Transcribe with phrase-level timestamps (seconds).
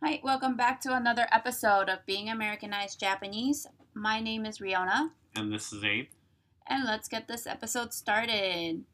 [0.00, 3.66] Hi, welcome back to another episode of Being Americanized Japanese.
[3.94, 5.10] My name is Reona.
[5.34, 6.06] And this is Abe.
[6.68, 8.84] And let's get this episode started.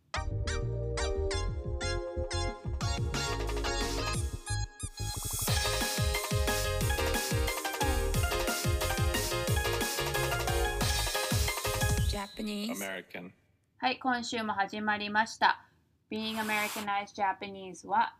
[12.09, 12.81] Japanese.
[12.81, 13.35] American.
[13.83, 15.69] Hi, はい、今週も始まりました。
[16.11, 18.17] Being Americanized Japanese は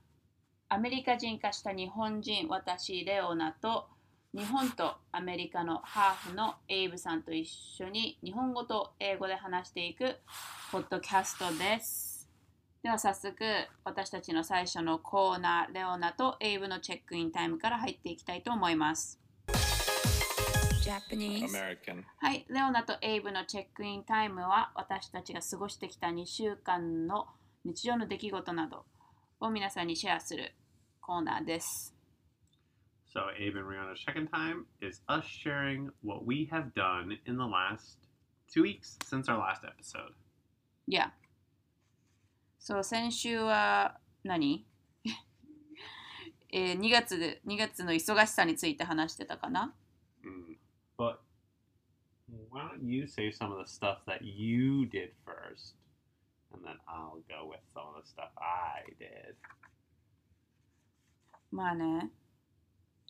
[0.75, 3.87] アメリカ人化した日本人、私、レオナと
[4.37, 10.17] 日本とアメリカのハーフのエイブさんと一緒に日本語と英語で話していく
[10.73, 12.29] ポッドキャストです。
[12.83, 13.37] では早速
[13.85, 19.21] 私たちの最初のコーナー、レオナとエイブのチェックインタイムから入っていきたいと思います。
[20.83, 22.03] Japanese American.
[22.19, 27.29] はい、レオナとエイブのチェックインタイムは私たちが過ごしてきた2週間の
[27.65, 28.85] 日常の出来事など
[29.39, 30.53] を皆さんにシェアする
[31.07, 31.95] コーナーです。
[33.15, 37.99] So, Abe and Reona's second time is us sharing what we have done in the last
[38.51, 40.15] two weeks since our last episode.
[40.89, 41.11] Yeah.
[42.59, 44.67] So, 先週は何
[46.51, 49.75] えー、2, 月で2月の忙しさについて話してたかな、
[50.23, 50.57] うん、
[50.97, 51.19] But
[52.51, 55.75] why don't you say some of the stuff that you did first
[56.55, 59.35] and then I'll go with some of the stuff I did.
[61.55, 62.11] まあね。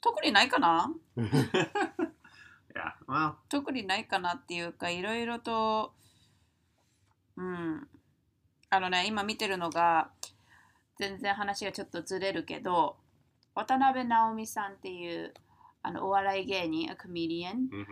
[0.02, 0.92] 特にないかな？
[1.16, 1.32] yeah.
[3.08, 5.94] Well, 特にないかなっていうかいろいろと
[7.36, 7.88] うん
[8.68, 10.10] あのね今見てるのが
[10.98, 12.96] 全然話がちょっとずれるけど
[13.54, 15.32] 渡辺直美さんっていう
[15.82, 17.86] あのお笑い芸人コメディアン mhm.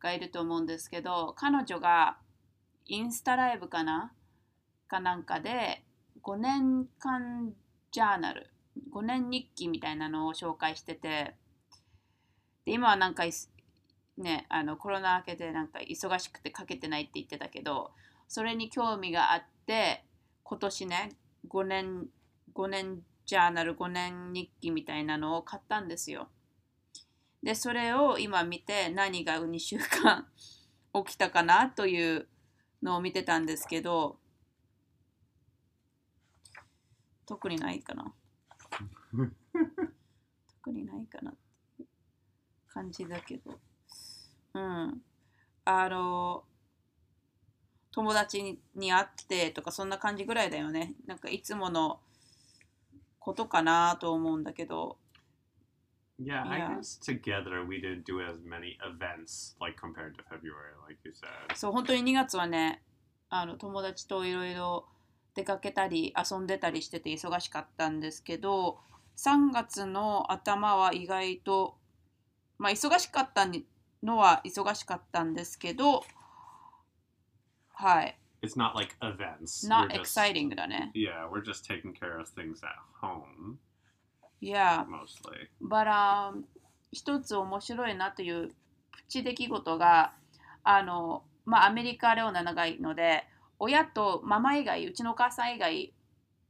[0.00, 2.18] がいると思うんですけど彼女が
[2.84, 4.12] インスタライブかな？
[4.86, 5.82] かなんかで
[6.22, 7.52] 5年間
[7.90, 8.48] ジャーナル
[8.92, 11.34] 5年日記みたいなのを紹介してて
[12.64, 13.24] で今はなんか
[14.18, 17.90] ねあのコロナ明けでなんか忙しくて書けてないって言ってたけど
[18.28, 20.04] それに興味があって
[20.42, 21.12] 今年ね
[21.48, 22.06] 5年
[22.54, 26.28] 5年ジャーナル5年日記みたいなのを買ったんですよ。
[27.42, 30.26] でそれを今見て何が2週間
[31.04, 32.28] 起きたかなという
[32.82, 34.18] のを見てたんですけど
[37.26, 38.12] 特にないかな
[40.64, 41.34] 特にないかなっ
[41.76, 41.88] ていう
[42.68, 43.58] 感じだけど。
[44.54, 45.02] うん。
[45.64, 46.44] あの
[47.90, 50.94] 友達にに会ってとかそんな感じぐらいだよね。
[51.06, 51.98] なんかいつもの
[53.18, 54.98] ことかなと思うんだけど。
[56.18, 61.12] Yeah, I guess together we didn't do as many events like compared to February, like you
[61.12, 61.54] said.
[61.54, 62.82] そう本当に2月はね
[63.28, 64.86] あの友達といろいろ
[65.34, 68.78] 出かけたり遊んでたりしてて忙しかったんですけど
[69.16, 71.78] 3月の頭は意外と
[72.58, 73.46] まあ忙しかった
[74.02, 76.04] のは忙しかったんですけど
[77.74, 78.18] はい。
[78.42, 79.66] It's not like events.
[79.68, 80.92] not We're just- exciting だね。
[80.94, 83.56] Yeah, we're just taking care of things at home.
[84.40, 85.48] いや mostly.
[85.60, 86.34] バラ
[86.92, 88.48] 一つ面白いなという
[88.92, 90.12] プチ出来事が
[90.62, 93.24] あのまあアメリカレオナ長いので
[93.58, 95.92] 親とママ以外うちのお母さん以外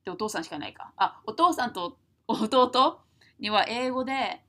[0.05, 0.93] でお父さんしかいないか。
[0.97, 1.97] あお父さんと
[2.29, 3.01] 弟
[3.39, 4.43] には英語で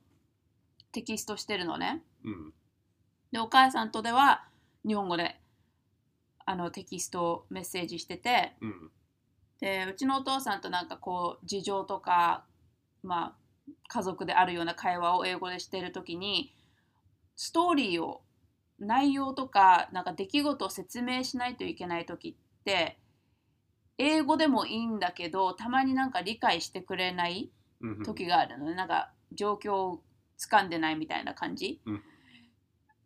[0.91, 2.51] テキストしてるのね Mm.
[3.31, 4.45] でお母さんとでは
[4.85, 5.39] 日本語で
[6.45, 8.89] あのテキストメッセージしてて Mm.
[9.59, 12.45] でうちのお父さんとなんかこう事情とか
[13.03, 16.53] まあ家族であるような会話を英語でしてる時に
[17.35, 18.21] ストーリーを
[18.79, 22.97] 内容とかなんか出来事を説明しないといけない時って
[23.97, 27.56] 英語でもいいんだけどたまになんか理解してくれない Mhm.
[28.05, 28.75] 時があるのね。
[28.75, 30.01] なんか状況を
[30.37, 32.03] 掴んでないみたいな感じ、うん。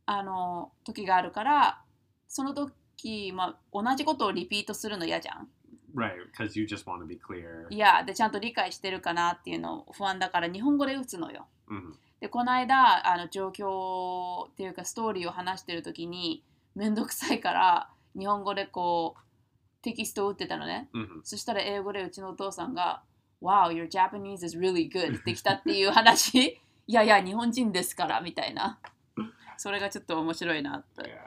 [0.06, 1.82] あの時があるから
[2.28, 5.50] その時、まあ、同じことをリピートするの嫌じゃん。
[5.94, 7.68] Right, because you just want to be clear.
[7.70, 11.48] いやでちゃんと理解してるかなっていうの不安だから日本語で打つのよ。
[11.70, 11.94] Mhm.
[12.22, 16.44] でこの間あの状況っていうかストーリーを話してる時に
[16.76, 19.22] めんどくさいから日本語でこう
[19.82, 20.90] テキストを打ってたのね。
[20.94, 21.22] Mhm.
[21.24, 23.04] そしたら英語でうちのお父さんが
[23.42, 26.60] 「Wow, your Japanese is really good」ってきたっていう話？
[26.88, 28.80] いやいや日本人ですからみたいな。
[29.58, 31.20] それがちょっと面白いなって.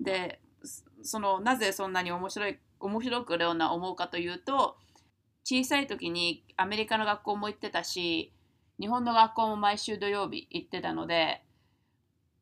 [0.00, 4.76] でそそのなぜそんなに面白い面白くレオナ思うかというと
[5.44, 8.32] 小さい時にアメリカの学校も行ってたし
[8.78, 11.42] 日本の学校も毎週土曜日行ってたので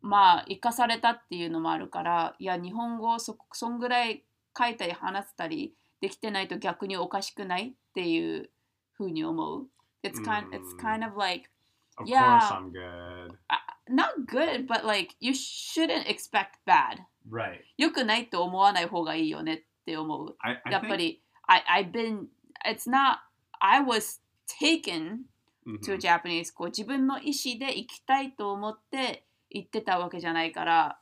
[0.03, 4.25] まあ生かされたっていうのもあるからいや日本語をそそんぐらい
[4.59, 8.51] 書いたり話せたりできてないと逆におかしくないっていう
[8.97, 9.67] ふうに思う。
[10.03, 11.51] It's kind, it's kind of like
[11.99, 12.39] Of Yeah.
[12.39, 13.37] course I'm good.
[13.89, 16.99] Not good, but like you shouldn't expect bad.
[17.31, 17.61] Right.
[17.79, 20.37] 良くないと思わない方がいいよねって思う。
[20.41, 22.27] I, I やっぱ think, り、I, I've been,
[22.67, 23.19] it's not,
[23.61, 24.21] I was
[24.61, 25.25] taken
[25.67, 25.81] Mhm.
[25.83, 31.01] to a Japanese school 自分の意思で行きたいと思って行ってたわけじゃないから、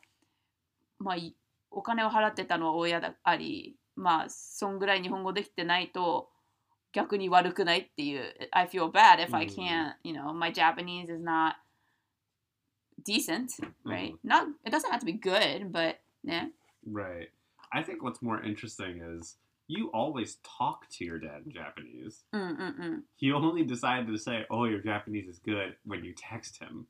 [0.98, 1.34] まあ、い
[1.70, 6.30] お金を払ってたのは親であり、まあ、そんぐらい日本語できてないと
[6.93, 8.33] 逆に悪くないっていう。
[8.51, 11.53] I feel bad if I うん can't, you know, my Japanese is not
[13.05, 13.49] decent,
[13.85, 14.15] right?
[14.23, 16.51] Not, it doesn't have to be good, but ね。
[16.85, 17.29] Right.
[17.71, 22.25] I think what's more interesting is you always talk to your dad in Japanese.
[22.31, 22.45] うんう
[22.97, 23.03] ん。
[23.21, 26.87] He only decided to say, "Oh, your Japanese is good" when you text him.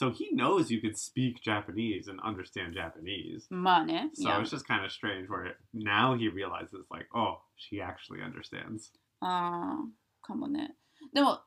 [0.00, 0.08] うん。
[0.08, 3.52] So he knows you can speak Japanese and understand Japanese.
[3.52, 4.10] まあね。
[4.14, 4.40] So Yeah.
[4.40, 9.88] it's just kind of strange where now he realizes like, "Oh, she actually understands." ああ、
[10.22, 10.76] かもね。
[11.12, 11.42] でも、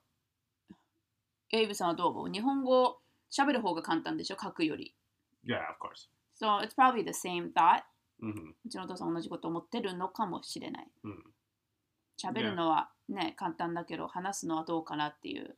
[1.52, 3.02] エイブさんはどう思う日本語
[3.32, 4.96] 喋る方が簡単でしょ書くより。
[5.46, 6.10] Yeah, of course.
[6.36, 7.84] So it's probably the same thought.
[8.22, 10.92] hmm うちのお父さん同じこと思ってるのかもしれない。
[11.04, 11.24] うん
[12.22, 15.58] 喋るのはね、簡単だけど、話すのはどうかなっていう。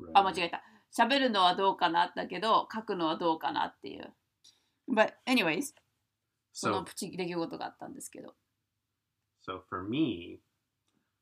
[0.00, 0.10] Right.
[0.14, 0.64] あ、間違えた。
[0.95, 4.13] 喋るのはどうかなだけど、書くのはどうかなっていう。
[4.89, 5.73] But anyways、
[6.53, 8.35] そのプチ出来事があったんですけど。
[9.47, 10.39] So for me,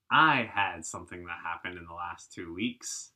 [0.09, 3.13] I had something that happened in the last two weeks.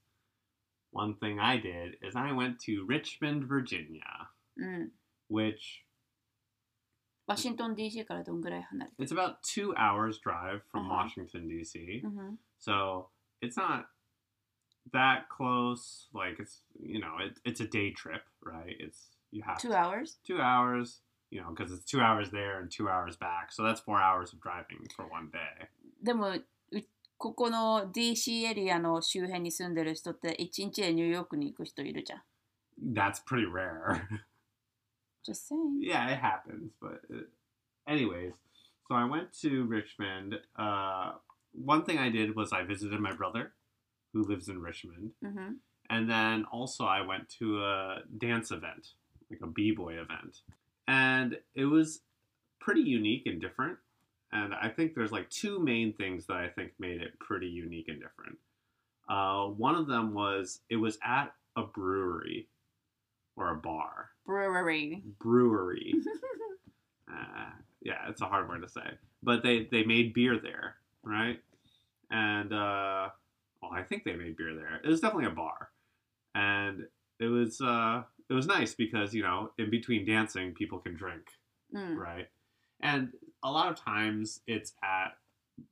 [0.91, 4.01] One thing I did is I went to Richmond, Virginia,
[4.57, 4.91] うん。
[5.29, 5.83] which
[7.27, 11.05] ワシントン DC からどんぐらい離れて it's about two hours drive from Uh-huh.
[11.07, 12.01] Washington D.C.
[12.03, 13.05] うん So
[13.41, 13.85] it's not
[14.92, 16.06] that close.
[16.14, 18.76] Like it's you know it, it's a day trip, right?
[18.78, 20.16] It's you have Two hours?
[20.26, 21.00] two hours,
[21.30, 23.50] you know, because it's two hours there and two hours back.
[23.52, 25.68] So that's four hours of driving for one day.
[26.02, 26.44] でもう
[27.16, 32.22] ここの DC エリアの周辺に住んでる人って一日でニューヨークに行く人いるじゃん。
[32.94, 34.02] That's pretty rare.
[35.24, 35.80] Just saying.
[35.80, 36.72] yeah, it happens.
[36.80, 37.22] But uh,
[37.88, 38.34] anyways,
[38.88, 40.34] so I went to Richmond.
[40.58, 41.12] Uh,
[41.54, 43.52] one thing I did was I visited my brother,
[44.13, 45.57] who lives in Richmond, うん、
[45.89, 48.93] and then also I went to a dance event,
[49.29, 50.41] like a b-boy event,
[50.87, 52.01] and it was
[52.59, 53.77] pretty unique and different.
[54.31, 57.87] And I think there's like two main things that I think made it pretty unique
[57.87, 58.37] and different.
[59.09, 62.47] Uh, one of them was it was at a brewery
[63.35, 64.09] or a bar.
[64.25, 65.01] Brewery.
[65.19, 65.95] Brewery.
[67.11, 67.49] uh,
[67.81, 68.87] yeah, it's a hard word to say.
[69.23, 71.39] But they they made beer there, right?
[72.11, 73.09] And uh,
[73.61, 74.79] well, I think they made beer there.
[74.83, 75.69] It was definitely a bar,
[76.35, 76.85] and
[77.19, 81.23] it was uh, it was nice because you know in between dancing people can drink,
[81.75, 81.95] mm.
[81.95, 82.27] right?
[82.81, 83.11] And
[83.43, 85.17] a lot of times it's at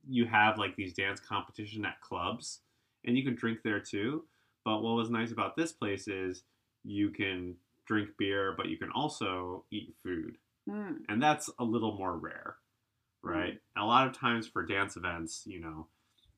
[0.08, 2.60] you have like these dance competition at clubs,
[3.04, 4.24] and you can drink there too.
[4.64, 6.42] But what was nice about this place is
[6.84, 7.56] you can
[7.86, 10.36] drink beer, but you can also eat food,
[10.68, 10.96] mm.
[11.08, 12.56] and that's a little more rare,
[13.22, 13.30] hmm.
[13.30, 13.54] right?
[13.54, 13.82] Mm.
[13.82, 15.86] A lot of times for dance events, you know,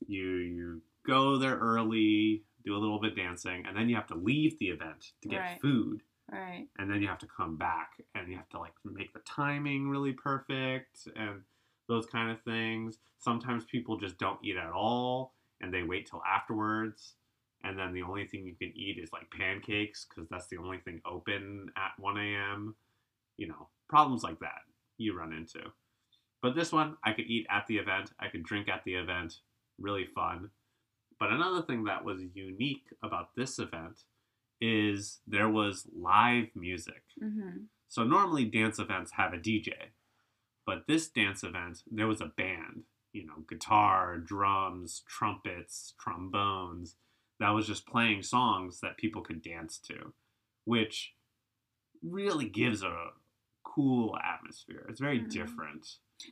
[0.07, 4.15] you you go there early do a little bit dancing and then you have to
[4.15, 5.61] leave the event to get Right.
[5.61, 6.03] food.
[6.31, 6.69] Right.
[6.79, 9.89] and then you have to come back and you have to like make the timing
[9.89, 11.43] really perfect and
[11.89, 12.99] those kind of things.
[13.19, 17.15] Sometimes people just don't eat at all and they wait till afterwards.
[17.65, 20.79] And then the only thing you can eat is like pancakes because that's the only
[20.79, 22.77] thing open at 1 a.m
[23.37, 24.63] you know problems like that
[24.99, 25.61] you run into.
[26.43, 28.13] But this one i could eat at the event.
[28.21, 29.41] I could drink at the event.
[29.81, 30.51] Really fun
[31.21, 34.05] but another thing that was unique about this event
[34.61, 37.03] is there was live music.
[37.23, 37.65] Mm-hmm.
[37.89, 39.73] So normally dance events have a DJ,
[40.67, 46.97] but this dance event, there was a band, you know, guitar, drums, trumpets, trombones,
[47.39, 50.13] that was just playing songs that people could dance to,
[50.65, 51.15] which
[52.03, 53.09] really gives a
[53.65, 54.87] cool atmosphere.
[54.89, 55.29] It's very mm-hmm.
[55.29, 55.87] different.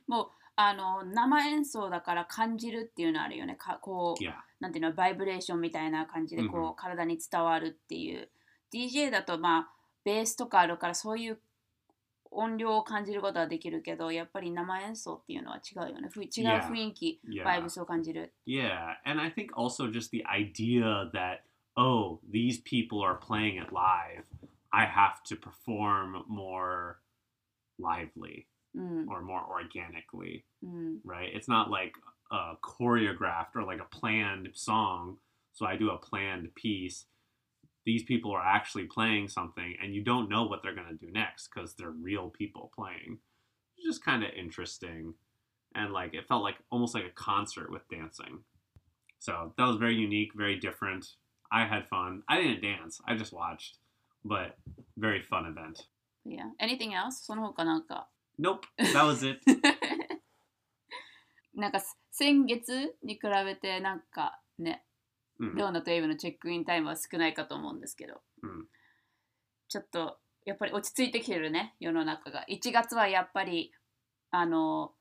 [0.07, 0.31] Well,
[0.61, 3.55] あの生演奏だから感じるっていうのあるよね。
[3.55, 4.33] かこう Yeah.
[4.59, 8.29] なんていうのバイブレーションみたいな感じでこう、うんうん体に伝わるっていう
[8.73, 9.67] DJ だとまあ
[10.03, 11.39] ベースとかあるからそういう
[12.31, 17.45] 音量を感じることはできるけどやっぱり生演奏っていうのは違うよねふ違う.雰囲気、Yeah.
[17.45, 21.43] バイブスを感じる Yeah, and I think also just the idea that
[21.77, 24.25] oh, these people are playing it live,
[24.71, 26.97] I have to perform more
[27.79, 28.45] lively
[28.76, 31.30] うん、 or more organically, うん、 right?
[31.32, 31.92] It's not like
[32.30, 35.18] a choreographed or like a planned song,
[35.52, 37.06] so I do a planned piece.
[37.84, 41.12] These people are actually playing something and you don't know what they're going to do
[41.12, 43.18] next because they're real people playing.
[43.76, 45.14] It's just kind of interesting
[45.74, 48.40] and like it felt like almost like a concert with dancing.
[49.18, 51.06] So that was very unique, very different.
[51.52, 52.22] I had fun.
[52.28, 53.00] I didn't dance.
[53.06, 53.78] I just watched,
[54.24, 54.56] but
[54.96, 55.86] very fun event.
[56.24, 56.50] Yeah.
[56.58, 57.22] Anything else?
[57.22, 58.08] その他なんか。
[58.39, 59.41] Nope, that was it.
[61.53, 61.81] なんか
[62.11, 64.85] 先月に比べてなんかね、
[65.39, 65.55] Mhm.
[65.55, 68.67] レオナとエイブのチェックインタイムは少ないかと思うんですけど、うん
[69.69, 73.71] ちょっとやっぱり落ち着いてきてるね世の中が1月はやっぱり
[74.31, 74.95] あの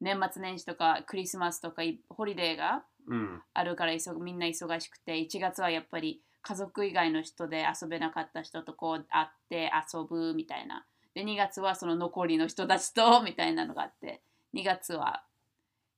[0.00, 3.40] 年末年始とかクリスマスとかいホリデーが Mm.
[3.52, 14.22] あるから忙みんな忙しくて1月はやっぱり家族以外の人で遊べなかった人とこう会って遊ぶみたいなで2月はその残りの人たちと みたいなのがあって
[14.54, 15.24] 2月は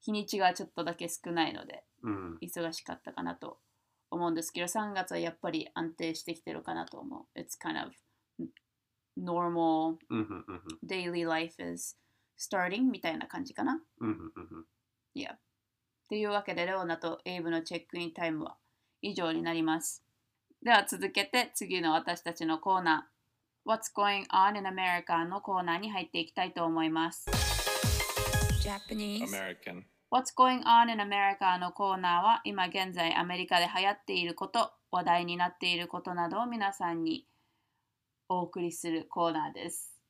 [0.00, 2.38] 日にちがちょっとだけ少ないので Mm.
[2.40, 3.58] 忙しかったかなと
[4.10, 7.38] 思うんですけど3月はやっぱり安定してきてるかなと思う。
[7.38, 7.92] It's kind of
[9.18, 10.42] normal hmm hmm
[10.86, 11.96] daily life is
[12.38, 13.80] starting みたいな感じかな。
[14.00, 14.12] hmm
[15.16, 15.36] hmm
[16.08, 18.56] というわけで、レオナとエイブのチェックインタイムは
[19.02, 20.04] 以上になります。
[20.62, 23.15] では続けて次の私たちのコーナー
[23.66, 27.26] What's Going On in America のコーナーに入っていきたいと思います。
[28.62, 29.24] Japanese.
[29.24, 29.82] American.
[30.08, 37.26] What's Going On in America のコーナーは今現在アメリカで流行っていること、話題になっていることなどを皆さんに
[38.28, 40.00] お送りするコーナーです。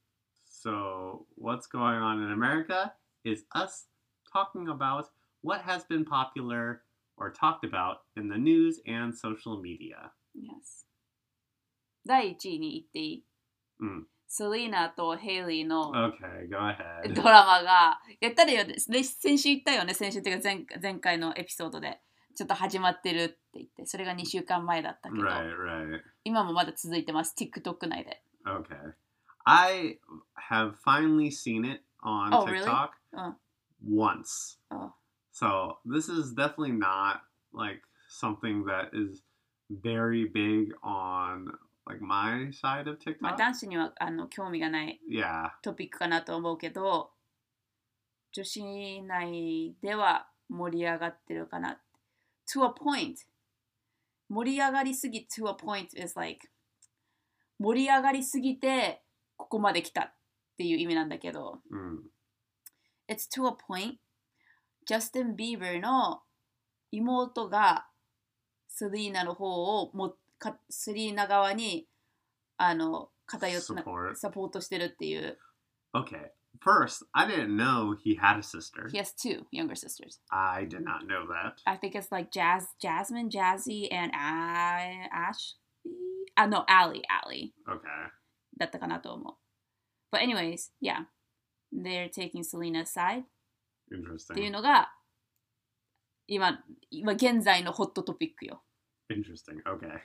[0.46, 2.92] So, what's going on in America
[3.24, 3.88] is us
[4.30, 5.06] talking about
[5.42, 6.82] what has been popular
[7.16, 10.12] or talked about in the news and social media.
[10.34, 10.84] Yes.
[12.04, 13.25] 第1位に言っていい、
[13.80, 22.00] うんセリーナとヘイリーの.ドラマがやったらよねで先週言ったよね先週っていうか前前回のエピソードで
[22.34, 26.00] ちょっと始まってるって言ってそれが2週間前だったけど、Right, right.
[26.24, 28.76] 今もまだ続いてます TikTok 内で Okay.
[29.44, 29.98] I
[30.50, 32.58] have finally seen it on Oh, really?
[32.64, 33.34] TikTok Oh.
[33.88, 34.58] once.
[34.70, 34.92] Oh.
[35.32, 39.22] So, this is definitely not like something that is
[39.70, 41.46] very big on
[42.06, 43.38] my side of まあ TikTok.
[43.38, 45.50] 男子にはあの興味がない Yeah.
[45.62, 47.10] トピックかなと思うけど
[48.32, 51.80] 女子内では盛り上がってるかな
[52.52, 53.14] to a point
[54.28, 56.48] 盛り上がりすぎ to a point is like
[57.58, 59.02] 盛り上がりすぎて
[59.36, 60.12] ここまで来たっ
[60.56, 61.98] ていう意味なんだけど Mm.
[63.08, 63.94] It's to a point
[64.84, 66.22] ジャスティン・ビーバーの
[66.92, 67.86] 妹が
[68.68, 71.88] セリーナの方をもかセリーナ側に
[72.57, 74.15] あの偏ってな Support.
[74.15, 75.37] サポートしてるっていう
[75.93, 76.31] Okay.
[76.63, 78.87] First, I didn't know he had a sister.
[78.91, 80.19] He has two younger sisters.
[80.31, 81.55] I did not know that.
[81.65, 85.57] I think it's like Jazz, Jasmine, Jazzy, and A- Ashley.
[86.37, 87.53] Ah, no, Allie, Allie.
[87.67, 87.87] Okay.
[88.57, 89.35] だったかなと思う。
[90.15, 91.05] But anyways, yeah.
[91.73, 93.25] They're taking Selena's side っ
[93.89, 94.51] ていう Interesting.
[94.51, 94.93] のが
[96.27, 98.61] 今、今現在のホットトピックよ。
[99.09, 99.61] Interesting.
[99.63, 99.99] Okay.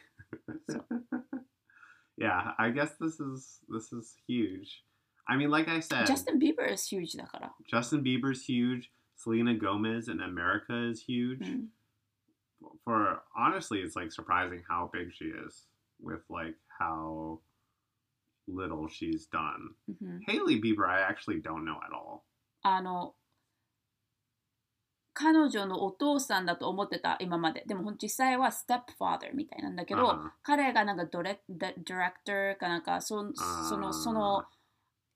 [2.18, 4.84] yeah, I guess this is this is huge.
[5.28, 7.16] I mean, like I said, Justin Bieber is huge.
[7.18, 8.92] だから Justin Bieber's huge.
[9.16, 11.40] Selena Gomez in America is huge.
[11.40, 11.68] Mm.
[12.84, 15.68] For honestly, it's like surprising how big she is
[16.02, 17.40] with like how
[18.48, 19.76] little she's done.
[19.90, 20.18] Mm-hmm.
[20.28, 22.24] Hailey Bieber, I actually don't know at all.
[22.64, 23.16] あの
[25.22, 27.64] 彼女のお父さんだと思ってた今まで。
[27.68, 30.30] でも実際はステップファー e r みたいなんだけど、Uh-huh.
[30.42, 33.32] 彼がなんかドレディレクターかなんかそ
[33.70, 34.46] そのその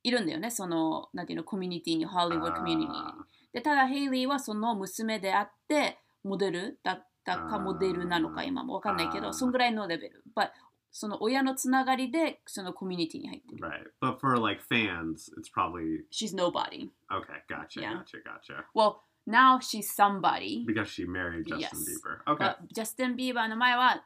[0.04, 3.14] いるんだよねそのなんていうのコミュニティにハリウッドコミュニティに Ah,
[3.54, 10.50] でただヘイリーはその娘であってモデルだったかモデルなのか今もわかんないけどそんぐらいのレベル But
[10.92, 13.84] その親のつながりでそのコミュニティに入ってる right.
[14.02, 17.42] But for like fans, it's probably She's nobody okay.
[17.50, 17.82] Gotcha.
[17.82, 17.94] Yeah.
[17.96, 18.18] Gotcha.
[18.24, 18.66] Gotcha.
[18.76, 21.74] Well now she's somebody Because she married Justin Yes.
[21.74, 22.34] Bieber.
[22.34, 22.46] Okay.
[22.46, 24.04] But ジャスティン・ビーバーの前は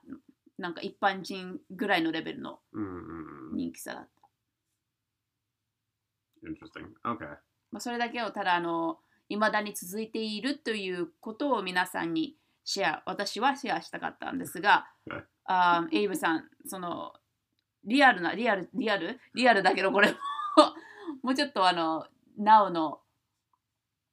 [0.57, 4.09] なんか一般人ぐらいのレベルの Mm, 人気さだった
[6.47, 6.87] interesting.
[7.05, 7.25] Okay.
[7.71, 8.97] まあ、それだけをただあの
[9.29, 12.35] 未だに続いているということを皆さんに
[12.65, 17.13] シェア私はシェアしたかったんですがはいあーエイブさんその
[17.85, 20.17] リアルなリアルリアルリアルだけどこれも
[21.23, 22.05] もうちょっとあの
[22.39, 22.99] Now の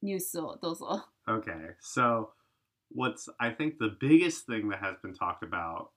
[0.05, 1.75] ニュースをどうぞ Okay.
[1.79, 2.29] So,
[2.93, 5.91] what's I think the biggest thing that has been talked about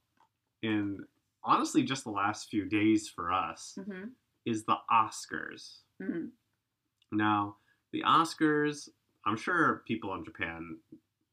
[0.63, 1.07] in
[1.43, 4.13] honestly just the last few days for us うん
[4.45, 5.81] is the Oscars.
[6.01, 6.31] うん、
[7.13, 7.57] Now,
[7.93, 8.91] the Oscars,
[9.25, 10.77] I'm sure people in Japan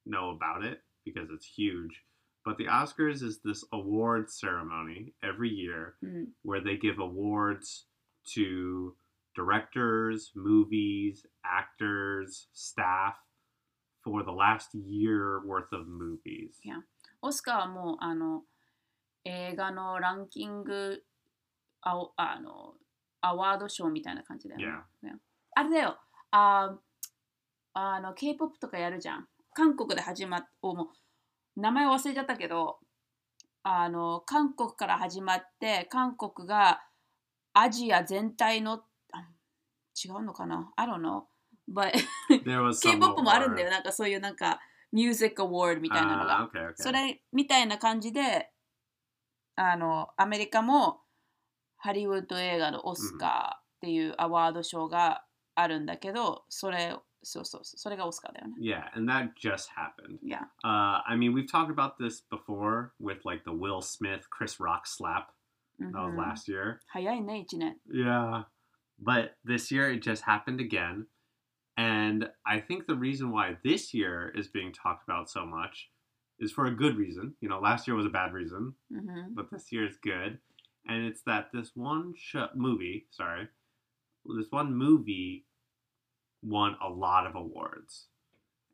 [0.06, 2.04] know about it because it's huge.
[2.46, 7.86] But the Oscars is this award ceremony every year うん、 where they give awards
[8.34, 8.96] to
[9.37, 13.14] directors, movies, actors, staff
[14.02, 16.59] for the last year worth of movies.
[16.64, 16.81] Yeah.
[17.23, 18.43] オスカーはもうあの
[19.25, 21.02] 映画のランキング
[21.83, 22.75] あおあの
[23.21, 24.66] アワードショーみたいな感じだよね。
[25.05, 25.11] Yeah.
[25.55, 25.97] あれだよ
[26.31, 26.76] あ
[27.75, 29.26] あの K-POP とかやるじゃん。
[29.55, 30.90] 韓国で始まっおも
[31.57, 32.78] う名前忘れちゃったけど
[33.62, 36.83] あの韓国から始まって韓国が
[37.52, 38.85] アジア全体のあ
[40.05, 41.23] 違うのかな ?I don't know.
[41.69, 41.93] But
[42.83, 43.69] K-POP もあるんだよ。
[43.69, 43.71] award.
[43.71, 44.61] なんかそういうなんか
[44.93, 46.38] ミュージックアワードみたいなのが。
[46.38, 46.75] Ah, okay, okay.
[46.76, 48.50] それみたいな感じで
[49.57, 51.00] あのアメリカも
[51.79, 55.25] ハリウッド映画のオスカーっていうアワード賞が
[55.55, 58.55] あるんだけど、それそうそうそうそれがオスカーだよね。
[58.61, 60.19] Yeah, and that just happened.
[60.23, 64.83] いや、Uh, I mean, we've talked about this before with like the Will Smith, Chris Rock
[64.87, 65.26] slap
[65.81, 66.79] うん that was last year.
[66.87, 67.76] 早いね、1年。
[67.93, 68.45] Yeah.
[68.99, 71.07] But this year it just happened again.
[71.76, 75.91] And I think the reason why this year is being talked about so much
[76.38, 77.35] is for a good reason.
[77.41, 80.38] You know, last year was a bad reason, うん but this year is good.
[80.88, 83.49] And it's that this one sh- movie, sorry,
[84.25, 85.45] this one movie
[86.43, 88.07] won a lot of awards.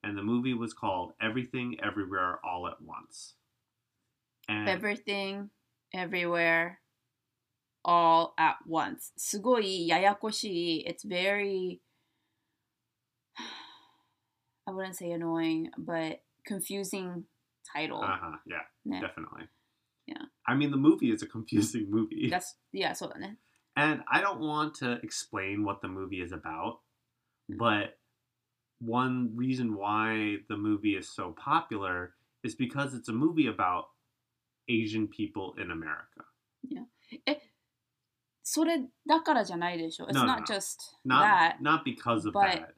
[0.05, 3.35] And the movie was called Everything Everywhere All at Once.
[4.49, 5.51] And Everything,
[5.95, 6.82] everywhere,
[7.84, 9.14] all at once.
[9.18, 10.86] すごいややこしい。
[10.88, 11.80] It's very,
[14.66, 17.24] I wouldn't say annoying, but confusing
[17.74, 18.00] title.
[18.04, 19.00] uh-huh, yeah, ね。
[19.02, 19.48] definitely.
[20.06, 20.26] Yeah.
[20.46, 22.30] I mean, the movie is a confusing movie.
[22.30, 23.38] That's, yeah, そうだね。
[23.76, 26.80] And I don't want to explain what the movie is about,
[27.50, 27.98] but
[28.80, 33.90] one reason why the movie is so popular is because it's a movie about
[34.68, 36.26] Asian people in America.
[38.43, 40.07] それだからじゃないでしょ。
[40.07, 40.45] It's No, no, not no.
[40.45, 41.57] just Not that.
[41.61, 42.75] not because of but- that.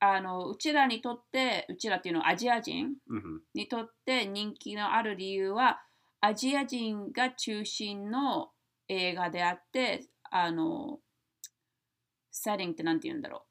[0.00, 5.82] あの、うちらにとって、うちらっていうのはアジア人 hmm にとって人気のある理由は、
[6.20, 8.50] アジア人が中心の
[8.86, 11.00] 映画であって、あの、
[12.30, 13.42] セッティングってなんて言うんだろう。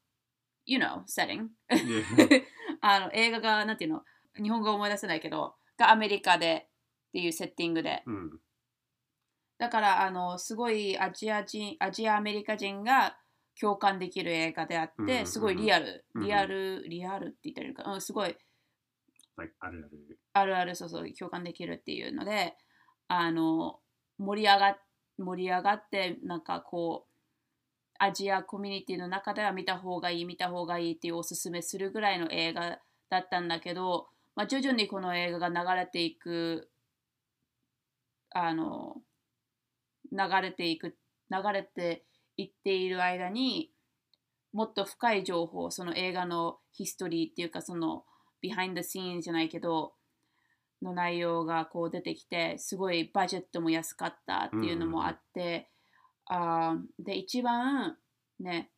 [0.64, 1.48] You know, setting.
[1.70, 2.42] Yeah.
[2.80, 4.04] あの、映画が、なんていうの、
[4.42, 6.68] 日本語思い出せないけど、がアメリカで
[7.08, 8.02] っていうセッティングで。
[8.06, 8.30] Mm.
[9.58, 13.16] だから、あの、すごいアジア人、アジアアメリカ人が
[13.60, 18.36] 共感できる映画であっうんて、すごいリアル、うんリアル、リアルって言ったらいいのか、うん、すごい。
[19.36, 19.88] Like, I don't know.
[20.32, 22.56] あるあるそうそう共感できるっていうので、
[23.08, 23.80] あの、
[24.18, 24.78] 盛り上が
[25.18, 27.08] 盛り上がって、なんかこう、
[27.98, 32.78] アジアコミュニティの中では見た方がいい、見た方がいいっていうおすすめするぐらいの映画
[33.10, 36.70] だったんだけど、まあ、徐々にこの映画が流れていく、
[38.30, 39.02] あの、
[40.12, 40.96] 流れていく、
[41.30, 42.04] 流れて
[42.36, 43.70] いっている間に
[44.52, 48.04] もっと深い情報、その映画のヒストリーっていうか、その、
[48.40, 49.94] ビハインドシーンじゃないけど、
[50.80, 55.70] の内容がこう出てきて、すごいバジェットも安かったっていうのもあって、
[56.26, 57.98] あーで、一番
[58.38, 58.70] ね、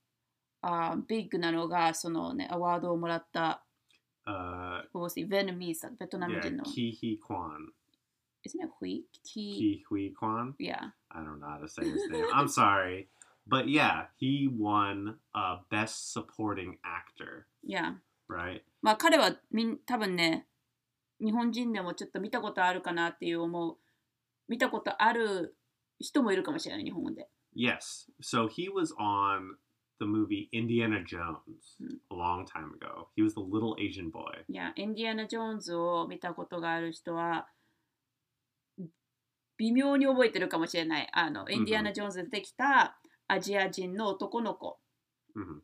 [0.63, 3.65] あービッグなのが、そのね、アワードをもらった、
[4.27, 4.83] Uh,
[5.27, 5.79] ベトナミー。
[5.79, 7.73] ズベトナム人の、Ki Hee Kwan.
[8.45, 10.55] Isn't it フイキ Ki Hui Kwan.
[10.59, 12.25] いや、I don't know how to say his name.
[12.33, 13.09] I'm sorry.
[13.47, 17.97] But yeah, he won uh, Best Supporting Actor, いや。
[18.29, 18.63] right?
[18.83, 20.47] まあ彼はみん多分ね、
[21.21, 23.77] 日本人でもちょっと見たことあるかなっていう思う、
[24.49, 25.57] 見たことある
[25.99, 27.29] 人もいるかもしれない、日本で。
[27.55, 28.09] Yes.
[28.23, 29.57] So he was on
[29.99, 31.97] the movie Indiana Jones Hmm.
[32.11, 33.09] a long time ago.
[33.17, 34.45] He was the little Asian boy.
[34.49, 37.49] いや、インディアナ・ジョーンズを見たことがある人は、
[39.61, 41.09] 微妙に覚えてるかもしれない。
[41.13, 44.81] あの、インディアナ・ジョーンズで出てきたアジア人の男の子、
[45.37, 45.61] hmm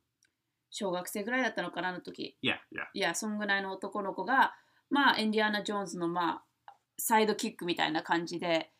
[0.70, 2.36] 小学生ぐらいだったのかな、あの時。
[2.42, 2.84] Yeah, yeah.
[2.92, 4.52] いや、そんぐらいの男の子が、
[4.90, 8.70] まあ、インディアナ・ジョーンズの、まあ、サイドキックみたいな感じで、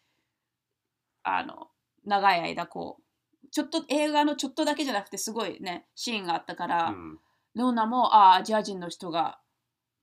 [1.23, 1.69] あの、
[2.05, 7.17] 長い間、こう、ちょっと映画のちょっとだけじゃなくて、すごいね、シーンがあったから、Mm,
[7.55, 9.41] ノーナも、ああ、アジア人の人が、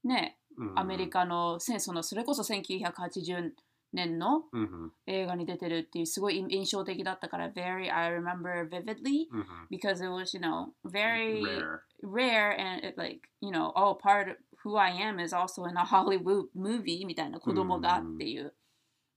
[0.04, 3.52] ね、mm, アメリカの戦争のそれこそ1980
[3.94, 9.46] 年の mhm, 映画に出てるっていうすごい印象的だったから very I remember vividly mhm.
[9.72, 11.82] because it was you know very Rare.
[12.04, 15.78] rare and it like you know all part of who I am is also in
[15.78, 18.54] a Hollywood movie みたいな子供がっていう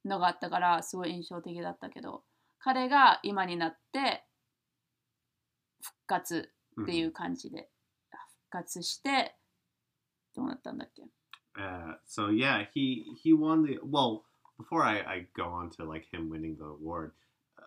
[0.04, 2.22] のがあったからすごい印象的だったけど
[2.58, 4.24] 彼が今になって
[5.80, 6.50] 復活
[6.82, 7.12] っていう mhm.
[7.12, 7.68] 感じで
[8.10, 9.36] 復活して
[10.34, 11.02] どうなったんだっけ
[11.58, 14.25] Uh, so yeah, he he won the well.
[14.56, 17.12] before I, I go on to like him winning the award,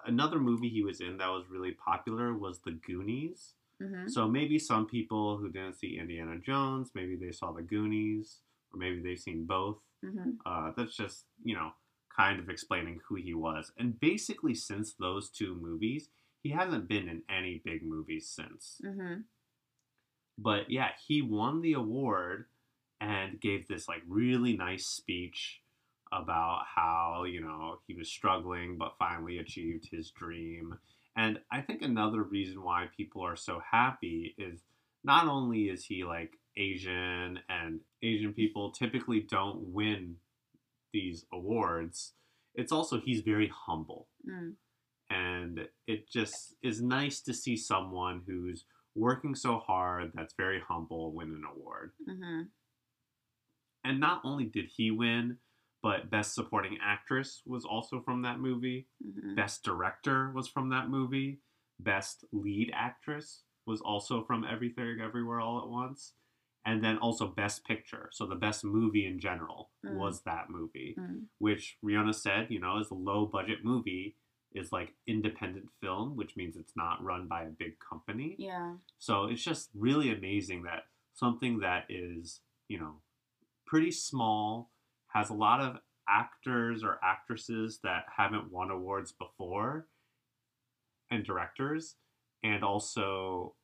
[0.05, 3.53] another movie he was in that was really popular was The Goonies.
[3.81, 4.09] Mm-hmm.
[4.09, 8.39] So maybe some people who didn't see Indiana Jones, maybe they saw The Goonies,
[8.73, 9.77] or maybe they've seen both.
[10.03, 10.31] Mm-hmm.
[10.45, 11.71] Uh, that's just you know
[12.15, 13.71] kind of explaining who he was.
[13.77, 16.09] And basically, since those two movies,
[16.41, 18.81] he hasn't been in any big movies since.
[18.83, 19.21] Mm-hmm.
[20.37, 22.45] But yeah, he won the award
[23.01, 25.61] and gave this like really nice speech
[26.11, 30.77] about how, you know, he was struggling but finally achieved his dream.
[31.15, 34.63] And I think another reason why people are so happy is
[35.03, 40.15] not only is he like Asian and Asian people typically don't win
[40.93, 42.13] these awards,
[42.55, 44.07] it's also he's very humble.
[44.29, 44.53] Mm.
[45.09, 51.11] And it just is nice to see someone who's working so hard that's very humble
[51.13, 51.91] win an award.
[52.07, 52.41] Mm-hmm.
[53.83, 55.37] And not only did he win,
[55.81, 58.87] but Best Supporting Actress was also from that movie.
[59.05, 59.35] Mm-hmm.
[59.35, 61.39] Best Director was from that movie.
[61.79, 66.13] Best Lead Actress was also from Everything Everywhere All at Once.
[66.65, 68.09] And then also Best Picture.
[68.11, 69.95] So the best movie in general Mm.
[69.95, 71.27] was that movie, Mm.
[71.37, 74.17] which Reona said, you know, is a low budget movie,
[74.51, 78.35] is like independent film, which means it's not run by a big company.
[78.37, 78.75] Yeah.
[78.97, 83.01] So it's just really amazing that something that is, you know,
[83.65, 84.69] pretty small,
[85.09, 89.87] has a lot of actors or actresses that haven't won awards before,
[91.11, 91.95] and directors,
[92.43, 93.55] and also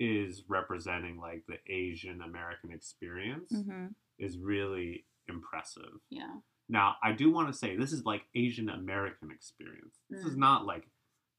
[0.00, 3.86] is representing like the Asian American experience Mm-hmm.
[4.18, 6.00] is really impressive.
[6.10, 6.34] Yeah.
[6.68, 10.00] Now, I do want to say this is like Asian American experience.
[10.10, 10.38] This is Mm.
[10.38, 10.88] not like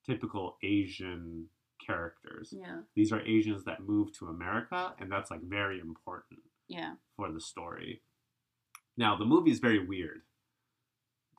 [0.05, 1.49] typical Asian
[1.85, 2.53] characters.
[2.55, 2.81] Yeah.
[2.95, 6.95] These are Asians that move to America, and that's like very important Yeah.
[7.17, 8.01] for the story.
[8.96, 10.22] Now, the movie is very weird.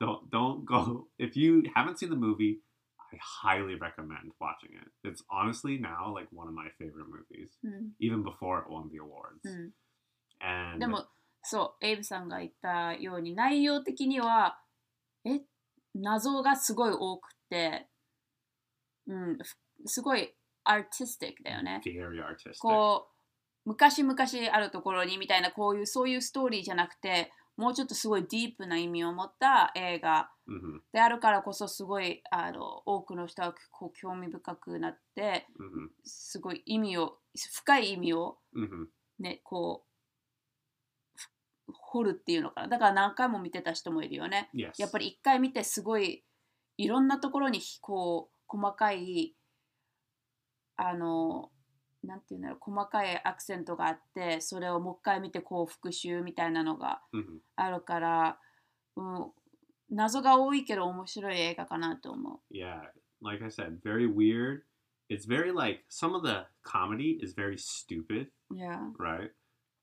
[0.00, 2.60] Don't don't go if you haven't seen the movie.
[2.98, 4.88] I highly recommend watching it.
[5.04, 7.92] It's honestly now like one of my favorite movies, うん。
[8.00, 9.40] even before it won the awards.
[9.44, 9.72] うん。
[10.40, 11.06] And でも
[11.42, 14.58] そうエイブさんが言ったように内容的には
[15.24, 15.40] え
[15.94, 17.86] 謎がすごい多くて、
[19.06, 20.34] うん、ふすごい
[20.64, 21.80] アーティスティックだよね。
[21.84, 22.58] very artistic.
[22.60, 23.08] こ
[23.64, 24.16] う昔々
[24.52, 38.85] あるところにみたいなこういうそういうストーリーじゃなくて もうちょっとすごいディープな意味を持った映画 hmm であるからこそすごいあの多くの人はこう興味深くなって hmm すごい意味を深い意味を hmm
[39.19, 41.19] ねこう
[41.65, 42.67] ふ掘るっていうのかな。
[42.67, 44.49] だから何回も見てた人もいるよね。
[44.53, 44.73] Yes.
[44.77, 46.23] やっぱり一回見てすごい
[46.77, 49.35] いろんなところにこう細かい
[50.75, 51.49] あの
[52.03, 57.23] なんていうんだろう細かいアクセントがあってそれをもう一回見てこう復習みたいなのが hmm
[57.55, 58.39] あるから、
[58.95, 59.31] うん、
[59.89, 62.81] 謎が多いけど面白い映画かなと思 Yeah,
[63.21, 64.61] like I said, very weird.
[65.09, 68.57] It's very like some of the comedy is very stupid, う。
[68.57, 69.31] いや right?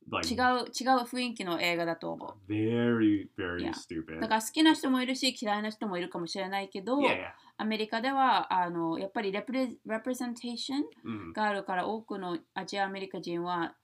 [0.07, 2.53] 違う違う雰囲気の映画だと思う。
[2.53, 4.21] Very, very stupid.
[4.21, 7.17] だから好きな人もいるし嫌いな人もいるかもしれないけど、yeah, yeah.
[7.57, 10.77] アメリカではあのやっぱりレプレ,レプレゼンテーショ
[11.09, 11.93] ンがあるから、mm hmm.
[11.93, 13.75] 多くのアジアアメリカ人は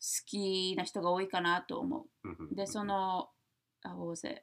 [0.00, 2.28] 好きな人が多いかなと思う。
[2.28, 2.54] Mm hmm.
[2.56, 3.28] で、その、
[3.84, 4.34] あ、どうせ、ど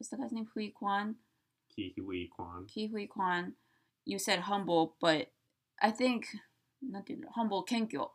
[0.00, 1.16] うせ、どうせ、フィーコン。
[1.68, 2.66] キーフィーコン。
[2.66, 3.52] キーフィーコン。
[4.06, 5.26] You said humble, but
[5.78, 6.22] I think,
[6.82, 8.08] なんていうの、humble 謙虚。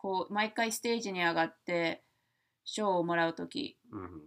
[0.00, 2.02] こう、毎回ステージに上がって
[2.64, 4.26] 賞をもらうとき、Mhm.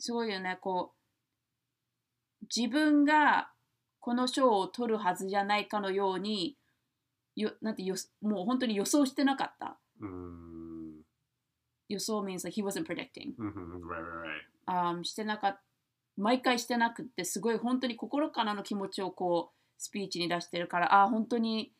[0.00, 0.92] すごいよね、こ
[2.42, 3.52] う、自分が
[4.00, 6.58] この賞を取るはずじゃないかのように、
[7.36, 9.78] よなんてよもう本当に予想してなかった。
[10.00, 11.02] Mm.
[11.88, 13.80] 予想 means like he wasn't predicting、Mhm.
[13.82, 14.40] Right, right, right.
[14.66, 15.62] あーしてなかった。
[16.16, 21.72] 毎回してなくって、すごい本当に心からの気持ちをこう、スピーチに出してるから、ああ、本当に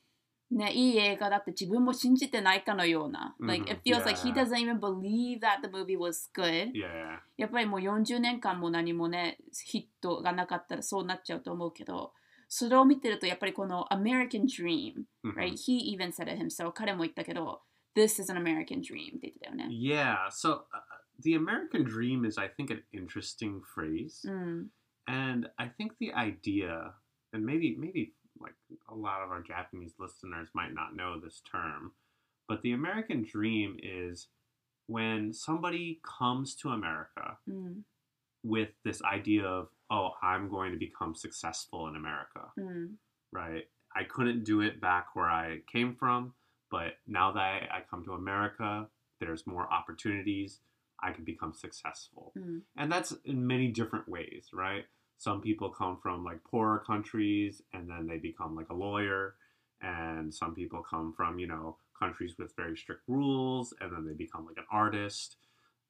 [0.50, 3.36] ね、いい映画だって自分も信じてないかのような。
[3.38, 6.72] うん like, it feels like he doesn't even believe that the movie was good.
[7.36, 12.12] やっぱりもう40年間も何もねヒットがなかったらそうなっちゃうと思うけど
[12.48, 15.34] それを見てるとやっぱりこの American Dream、Mhm.
[15.36, 15.52] right?
[15.52, 17.62] He even said it himself 彼も言ったけど
[17.94, 20.26] This is an American dream って言ってたよね Yeah.
[20.30, 20.62] So uh,
[21.22, 24.28] the American dream is, I think, an interesting phrase.
[24.28, 24.70] うん
[25.06, 26.92] And I think the idea,
[27.32, 28.55] and maybe maybe like
[28.88, 31.92] a lot of our Japanese listeners might not know this term,
[32.48, 34.29] but the American dream is
[34.87, 37.83] when somebody comes to America mm.
[38.42, 42.94] with this idea of, oh, I'm going to become successful in America, mm.
[43.33, 43.64] right?
[43.94, 46.35] I couldn't do it back where I came from,
[46.70, 48.88] but now that I come to America,
[49.20, 50.61] there's more opportunities.
[51.03, 52.33] I can become successful.
[52.38, 52.62] Mm.
[52.76, 54.85] And that's in many different ways, right?
[55.20, 59.35] some people come from like poorer countries and then they become like a lawyer.
[59.83, 64.14] And some people come from you know countries with very strict rules and then they
[64.14, 65.37] become like an artist.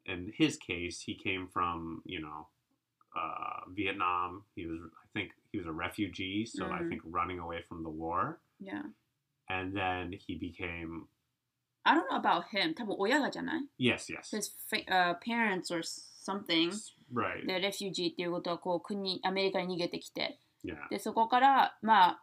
[0.05, 2.49] In his case he came from you know
[3.17, 4.43] uh, vietnam.
[4.57, 6.73] He was i think he was a refugee so mm.
[6.73, 6.89] i mm-hmm.
[6.89, 8.41] think running away from the war.
[8.59, 8.83] Yeah.
[9.49, 11.07] And then he became
[11.87, 12.75] i don't know about him.
[13.79, 14.33] yes yes.
[14.33, 15.85] His fa- uh, parents or
[16.31, 16.71] something.
[17.13, 20.39] right, で、レフュージーっていうことは、こう、国、アメリカに逃げてきて。
[20.65, 22.23] yeah, で、そこから、まあ、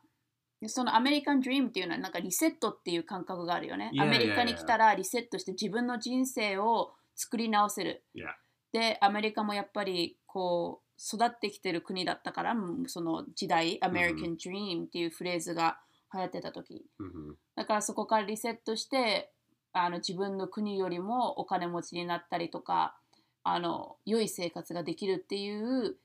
[0.67, 3.91] そのアメリカンドリームっていうのはなんかリセットっていう感覚があるよね。
[3.93, 8.03] Yeah, アメリカに来たらリセットして自分の人生を作り直せる。
[8.15, 8.33] yeah,
[8.73, 15.77] で、アメリカもやっぱりこう育ってきてる国だったから、うんその時代、アメリカンドリームっていうフレーズが
[16.11, 16.85] 流行ってた時。
[16.99, 19.31] hmm だからそこからリセットして
[19.73, 22.97] あの自分の国よりもお金持ちになったりとか
[23.53, 25.95] あの良い生活ができるっていう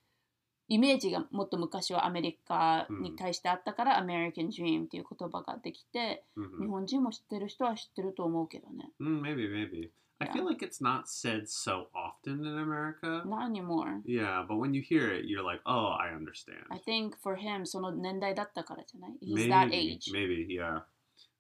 [0.68, 8.90] イメージがもっと昔はアメリカに対してあったから、アメリカン・ドリームっていう言葉ができて、hmm 日本人も知ってる人は知ってると思うけどね。
[9.00, 9.90] Mm, maybe, maybe.
[10.20, 13.22] I feel like it's not said so often in America.
[13.26, 14.00] Not anymore.
[14.07, 16.64] Yeah, but when you hear it, you're like, oh, I understand.
[16.70, 20.12] I think for him その年代だったからじゃない ?He's that maybe, age.
[20.12, 20.83] maybe, yeah.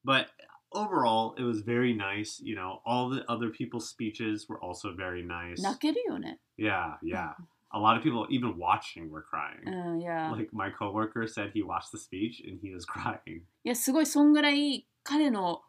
[0.04, 0.26] But
[0.73, 2.39] overall, it was very nice.
[2.43, 5.61] You know, all the other people's speeches were also very nice.
[5.61, 6.39] 泣けるよね。
[6.57, 7.33] Yeah, yeah.
[7.71, 9.63] A lot of people, even watching, were crying.
[9.65, 10.31] うん、いや。
[10.31, 13.41] Like my coworker said, he watched the speech and he was crying.
[13.63, 15.61] いや、すごいそんぐらい彼の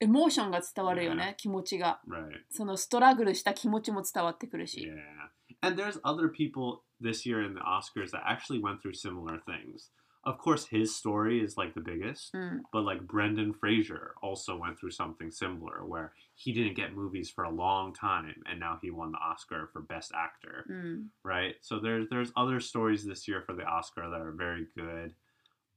[0.00, 2.00] エモーションが伝わるよね、気持ちが。
[2.08, 2.30] Right.
[2.50, 4.80] そのストラグルした気持ちも伝わってくるし。
[4.80, 5.30] Yeah.
[5.62, 9.90] And there's other people this year in the Oscars that actually went through similar things.
[10.25, 12.59] of course his story is like the biggest mm.
[12.73, 17.43] but like brendan fraser also went through something similar where he didn't get movies for
[17.43, 21.05] a long time and now he won the oscar for best actor mm.
[21.23, 25.13] right so there's there's other stories this year for the oscar that are very good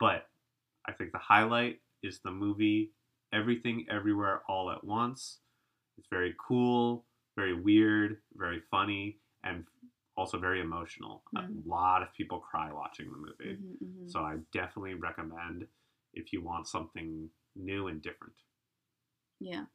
[0.01, 0.27] but
[0.87, 2.93] i think the highlight is the movie
[3.33, 5.41] everything everywhere all at once
[5.99, 7.05] it's very cool
[7.37, 9.65] very weird very funny and
[10.19, 11.23] also very emotional.
[11.33, 11.63] Mhm.
[11.65, 13.59] A lot of people cry watching the うん movie.
[13.81, 15.69] うんうん So I definitely recommend
[16.15, 18.33] if you want something new and different.
[19.41, 19.69] いや。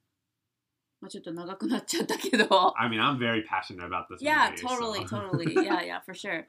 [0.99, 2.73] まあちょっと長くなっちゃったけど。
[2.77, 4.61] I mean, I'm very passionate about this Yeah, movie.
[4.61, 5.53] totally, so- totally.
[5.53, 6.45] Yeah, yeah, for sure.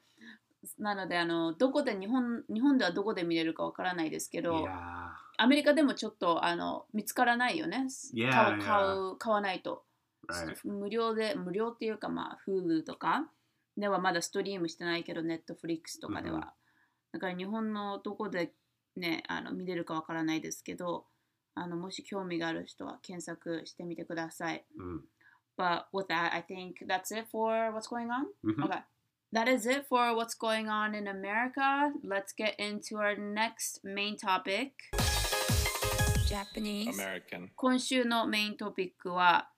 [0.79, 5.11] なので、あの、どこで、日本、日本ではどこで見れるかわからないですけど、yeah.
[5.37, 7.85] アメリカでもちょっと、あの、見つからないよね。
[8.15, 8.61] Yeah, 買う、yeah.
[8.65, 9.85] 買う、買わないと。
[10.27, 10.67] Right.
[10.67, 13.29] 無料で、無料っていうか、まあ、Hulu とか
[13.77, 16.37] ではまだストリームしてないけど、Netflix とかでは。
[16.37, 16.43] うん
[17.15, 18.51] だから日本のどこで
[18.97, 21.05] ね、あの見れるかわからないですけど、
[21.53, 24.65] あのもし興味がある人は検索してみてください。
[24.77, 24.99] Mm.
[25.57, 28.25] But with that, I think that's it for what's going on.
[28.43, 28.65] Mhm.
[28.65, 28.83] Okay.
[29.31, 31.93] That is it for what's going on in America.
[32.03, 34.73] Let's get into our next main topic.
[36.27, 37.49] Japanese, American.
[37.55, 39.49] 今週のメイントピックは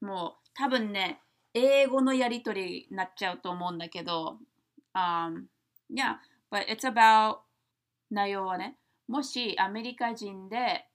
[0.00, 1.20] もう多分ね
[1.54, 4.38] 英語のやりとりになっちゃうと思うんだけど、
[4.94, 5.44] um,
[5.92, 6.16] Yeah,
[6.50, 7.38] but it's about
[8.10, 10.86] 内容はねもしアメリカ人で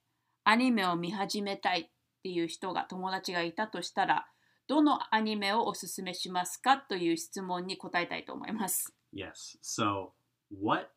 [0.44, 1.90] アニメを見始めたいっ
[2.24, 4.28] ていう人が友達がいたとしたら
[4.68, 8.94] どのアニメをおすすめしますかという質問に答えたいと思います。
[9.14, 9.58] Yes.
[9.64, 10.12] So,
[10.52, 10.90] what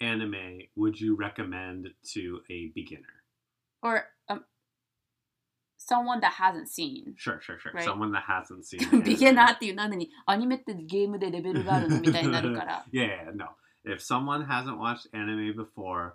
[0.00, 3.20] anime would you recommend to a beginner?
[3.82, 4.19] Or、um,
[5.79, 7.13] someone that hasn't seen.
[7.17, 7.71] Sure, sure, sure.
[7.73, 7.83] Right.
[7.83, 8.79] Someone that hasn't seen.
[8.87, 9.03] anime.
[9.03, 12.85] ビゲナーっていう何にアニメってゲームでレベルがあるのみたいになるから。
[12.91, 13.45] yeah, yeah, no.
[13.85, 16.13] If someone hasn't watched anime before,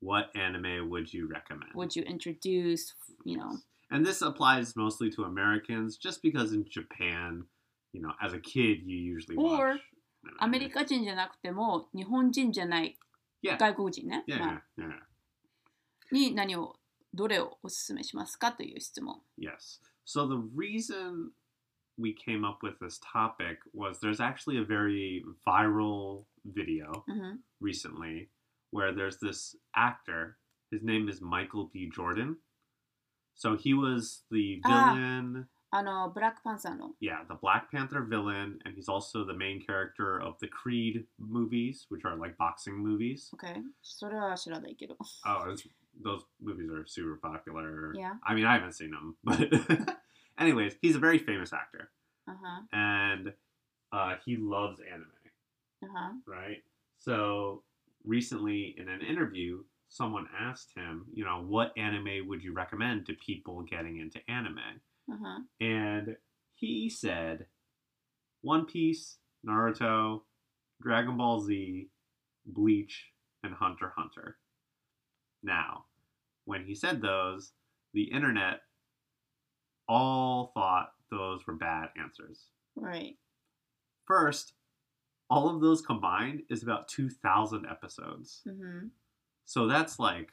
[0.00, 1.72] what anime would you recommend?
[1.74, 3.58] Would you introduce, you know?
[3.90, 7.44] And this applies mostly to Americans, just because in Japan,
[7.92, 9.80] you know, as a kid, you usually Or watch.
[10.40, 10.70] アメリ anime.
[10.74, 12.96] カ人じゃなくても日本人じゃない
[13.42, 13.56] Yeah.
[13.56, 14.90] 外国人ね、 Yeah, まあ yeah, yeah.
[16.12, 16.74] に何を
[17.14, 19.20] どれをおすすめしますかという質問。
[19.38, 19.80] Yes.
[20.06, 21.30] So the reason
[21.98, 28.28] we came up with this topic was there's actually a very viral video うん recently
[28.72, 30.36] where there's this actor.
[30.70, 31.90] His name is Michael B.
[31.94, 32.36] Jordan.
[33.34, 34.94] So he was the Ah.
[34.94, 36.94] villain, あの、ブラックパンサーの。
[37.00, 41.86] yeah, the Black Panther villain, and he's also the main character of the Creed movies,
[41.90, 43.28] which are like boxing movies.
[43.34, 43.62] OK?
[43.82, 44.96] それは知らないけど。
[45.26, 45.68] Oh, it's,
[46.01, 47.93] those movies are super popular.
[47.95, 48.13] Yeah.
[48.25, 49.97] I mean, I haven't seen them, but
[50.39, 51.91] anyways, he's a very famous actor.
[52.27, 52.61] Uh-huh.
[52.71, 53.33] And
[53.91, 55.07] uh, he loves anime.
[55.83, 56.13] Uh-huh.
[56.25, 56.63] Right?
[56.99, 57.63] So
[58.05, 63.13] recently in an interview, someone asked him, you know, what anime would you recommend to
[63.13, 64.59] people getting into anime?
[65.11, 65.39] Uh-huh.
[65.59, 66.15] And
[66.55, 67.45] he said
[68.41, 70.21] One Piece, Naruto,
[70.81, 71.89] Dragon Ball Z,
[72.45, 73.11] Bleach,
[73.43, 74.37] and Hunter Hunter.
[75.43, 75.85] Now,
[76.45, 77.51] when he said those,
[77.93, 78.61] the internet
[79.87, 82.47] all thought those were bad answers.
[82.75, 83.17] Right.
[84.05, 84.53] First,
[85.29, 88.41] all of those combined is about 2,000 episodes.
[88.47, 88.87] Mm-hmm.
[89.45, 90.29] So that's like,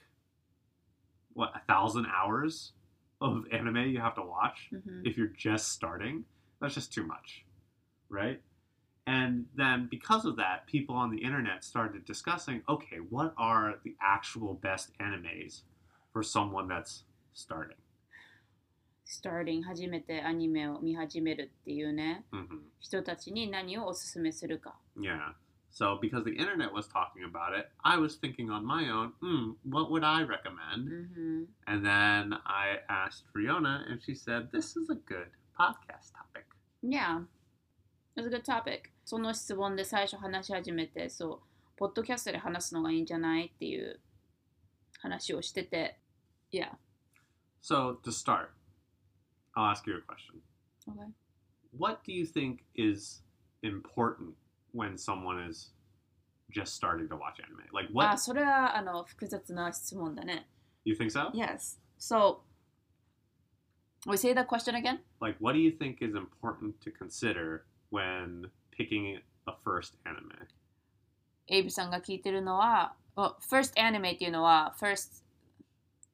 [1.32, 2.72] what, a thousand hours
[3.20, 5.02] of anime you have to watch Mm-hmm.
[5.04, 6.24] if you're just starting?
[6.60, 7.44] That's just too much,
[8.08, 8.40] right?
[9.06, 13.96] And then because of that, people on the internet started discussing okay, what are the
[14.00, 15.62] actual best animes
[16.12, 17.76] for someone that's starting?
[19.10, 22.60] starting 初めてアニメを見始めるっていうね、mm hmm.
[22.78, 24.76] 人たちに何をおすすめするか。
[24.96, 25.34] Yeah.
[25.72, 29.52] So because the internet was talking about it, I was thinking on my own, Hmm,
[29.64, 30.88] what would I recommend?
[30.88, 31.46] Mm -hmm.
[31.66, 36.46] And then I asked Reona and she said, this is a good podcast topic.
[36.82, 37.22] Yeah.
[38.19, 41.39] It's a good topic その質問で最初話し始めてそう
[41.77, 43.99] ポッドキャストで話すのがいいんじゃないっていう
[44.99, 45.99] 話をしてて
[46.51, 46.69] Yeah
[47.61, 48.49] So to start,
[49.57, 50.41] I'll ask you a question.
[50.87, 51.11] Okay
[51.77, 53.23] What do you think is
[53.63, 54.35] important
[54.71, 55.71] when someone is
[56.51, 57.65] just starting to watch anime?
[57.73, 60.47] Like あ what それはあの複雑な質問だね
[60.85, 61.31] you think so?
[61.31, 62.37] Yes So
[64.07, 64.99] We say that question again?
[65.19, 70.46] Like what do you think is important to consider when picking a first anime?
[71.48, 75.24] エイブさんが聞いてるのは、well, first anime っていうのは、first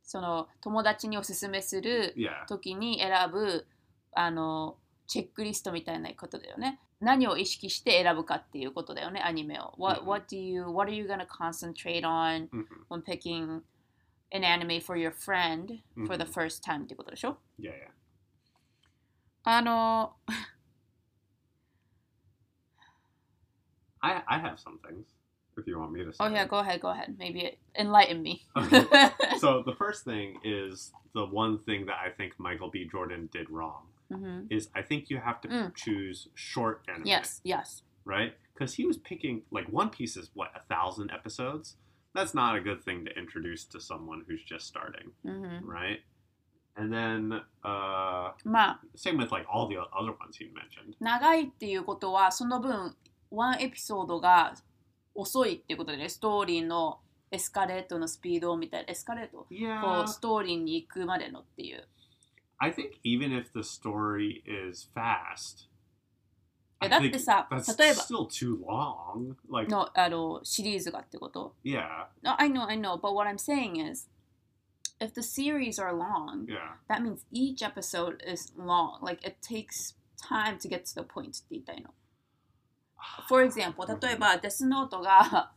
[0.02, 2.14] その友達におすすめする.
[2.48, 3.66] 時に選ぶ
[4.12, 6.80] あのチェックリストみたいなことだよね。
[7.00, 9.74] 何を意識して選ぶかっていうことだよね、アニメを。
[9.76, 13.60] What, うん what do you, what are you gonna concentrate on hmm when picking
[14.32, 17.90] an anime for your friend for the うん first time っていうことでしょ Yeah, yeah.
[19.44, 20.16] あの、
[24.01, 25.07] I I have some things
[25.57, 26.17] if you want me to say.
[26.23, 27.15] oh yeah, go ahead, go ahead.
[27.19, 28.41] Maybe enlighten me.
[28.57, 28.85] Okay.
[29.39, 32.87] so the first thing is the one thing that I think Michael B.
[32.89, 35.73] Jordan did wrong うん is I think you have to Mm.
[35.75, 37.83] choose short anime, Yes, yes.
[38.05, 38.33] right?
[38.53, 41.77] Because he was picking like One Piece is what a thousand episodes.
[42.13, 45.99] That's not a good thing to introduce to someone who's just starting, うん、 right?
[46.75, 50.95] And then uh, まあ、 same with like all the other ones you mentioned.
[50.99, 52.95] 長いっていうことはその分
[53.30, 54.54] ワンエピソードが
[55.14, 56.98] 遅いっていうことでねストーリーの
[57.30, 61.86] エスカレートのスピードみたいなエスカレートこ Yeah, うストーリーに行くまでのっていう
[62.58, 65.68] I think even if the story is fast,
[66.82, 69.34] えだってさ that's 例えば still too long.
[69.50, 74.08] Like のあのシリーズがってこと yeah, No, I know, I know, but what I'm saying is
[75.00, 76.76] if the series are long yeah.
[76.88, 81.36] that means each episode is long like it takes time to get to the point
[81.36, 81.90] って言いたいの
[83.28, 85.52] For example 例えばデスノートが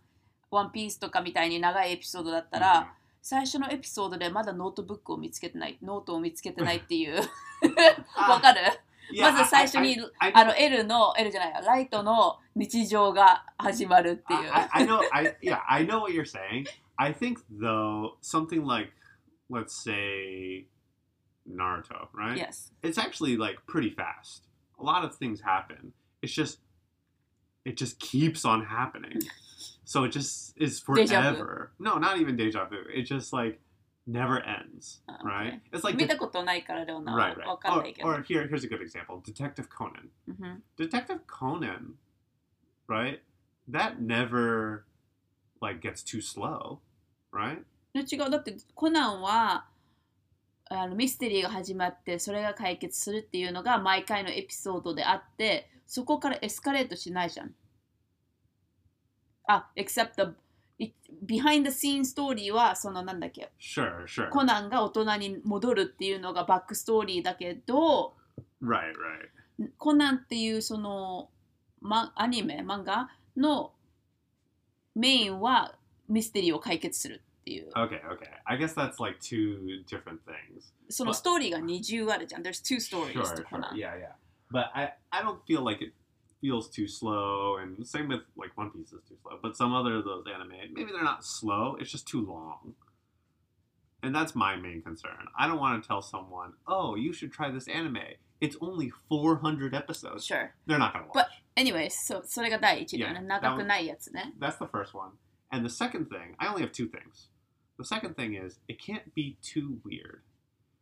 [0.51, 7.17] ワンピースとかみたいに長いエピソードだったら、最初のエピソードでまだノートブックを見つけてないノートを見つけてないっていう
[8.15, 8.62] わかる
[9.19, 15.01] まず最初にあの L の L じゃないやライトの日常が始まるっていう I, I know.
[15.12, 16.65] I yeah, I know what you're saying.
[16.97, 18.91] I think though something like,
[19.49, 20.65] let's say,
[21.49, 22.38] Naruto, right?
[22.38, 24.43] Yes It's actually like pretty fast.
[24.79, 25.93] A lot of things happen.
[26.21, 26.59] It's just,
[27.68, 29.20] it just keeps on happening.
[29.84, 31.37] So it just is Deja vu.
[31.38, 31.72] forever.
[31.78, 32.76] No, not even deja vu.
[32.94, 33.60] It just like
[34.06, 35.60] never ends, Ah, right?
[35.72, 37.46] It's like 見たことないからレオナは right, right.
[37.48, 40.08] わかん Or, ないけど、 or here, here's a good example: Detective Conan.
[40.28, 41.94] うんふん Detective Conan,
[42.88, 43.20] right?
[43.70, 44.84] That never
[45.60, 46.78] like gets too slow,
[47.32, 47.62] right?
[47.94, 49.66] 違うだってコナンは
[50.68, 57.54] あのミステリーが始まってそれが解決するっていうのが毎回のエピソードであってそこからエスカレートしないじゃん
[59.49, 60.31] あ except the
[61.25, 64.29] behind the scene ストーリーはそのなんだっけ Sure, sure.
[64.29, 68.13] コナンが大人に戻るっていうのがバックストーリーだけど
[68.62, 69.69] Right, right.
[69.77, 71.29] コナンっていうその、
[71.81, 73.73] ま、アニメ漫画の
[74.95, 75.73] メインは
[76.07, 78.29] ミステリーを解決するっていう Okay, okay.
[78.45, 80.71] I guess that's like two different things.
[80.89, 83.62] そのストーリーが二重あるじゃん There's two stories Sure, とコ sure.
[83.73, 84.12] Yeah, yeah.
[84.52, 85.93] But I, I don't feel like it
[86.40, 89.38] feels too slow, and same with like One Piece is too slow.
[89.42, 91.77] But some other of those anime, maybe they're not slow.
[91.81, 92.75] It's just too long.
[94.02, 95.27] And that's my main concern.
[95.38, 97.98] I don't want to tell someone, "Oh, you should try this anime.
[98.40, 101.14] It's only 400 episodes." Sure They're not gonna watch.
[101.14, 105.12] But- Anyways そそれが第一だよね Yeah, 長くないやつね That's the first one.
[105.50, 107.31] And the second thing, I only have two things.
[107.79, 110.22] The second thing is it can't be too weird,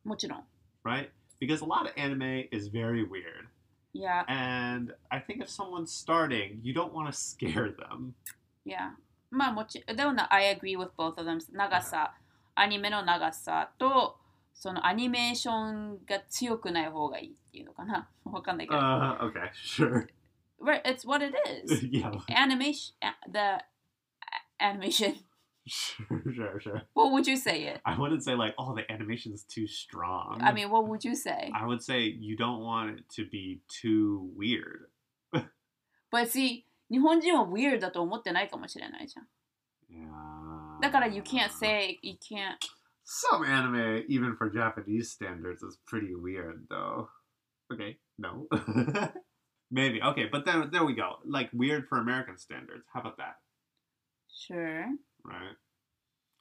[0.02, 0.44] もちろん
[0.82, 1.10] right?
[1.38, 3.48] Because a lot of anime is very weird.
[3.96, 8.12] いや And I think if someone's starting, you don't want to scare them.
[8.64, 8.96] いや
[9.30, 12.14] まあもちでもな I agree with both of them 長さ
[12.54, 14.16] アニメの長さと
[14.54, 18.80] そのアニメーションが強くない方がいいって ていうのかなわかんないけど。
[18.80, 20.08] Uh, okay, sure.
[20.58, 21.34] Right, it's what it
[21.64, 21.84] is.
[21.90, 22.94] yeah, Animation,
[23.30, 23.62] the a-
[24.60, 25.16] animation.
[25.66, 26.82] sure, sure, sure.
[26.94, 27.80] What would you say it?
[27.84, 30.40] I wouldn't say like, oh, the animation's too strong.
[30.42, 31.50] I mean, what would you say?
[31.54, 34.90] I would say you don't want it to be too weird.
[36.10, 39.26] But see, 日本人は weird だと思ってないかもしれないじゃん。
[39.90, 40.80] Yeah.
[40.82, 42.58] だから you can't say, you can't.
[43.04, 47.08] Some anime, even for Japanese standards, is pretty weird, though.
[47.72, 48.46] Okay, no.
[49.70, 50.02] Maybe.
[50.02, 51.16] Okay, but then there we go.
[51.24, 52.84] Like weird for American standards.
[52.92, 53.36] How about that?
[54.30, 54.86] Sure.
[55.26, 55.56] Right?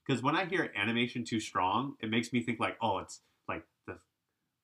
[0.05, 3.63] Because when I hear animation too strong, it makes me think like, oh, it's like
[3.87, 3.97] the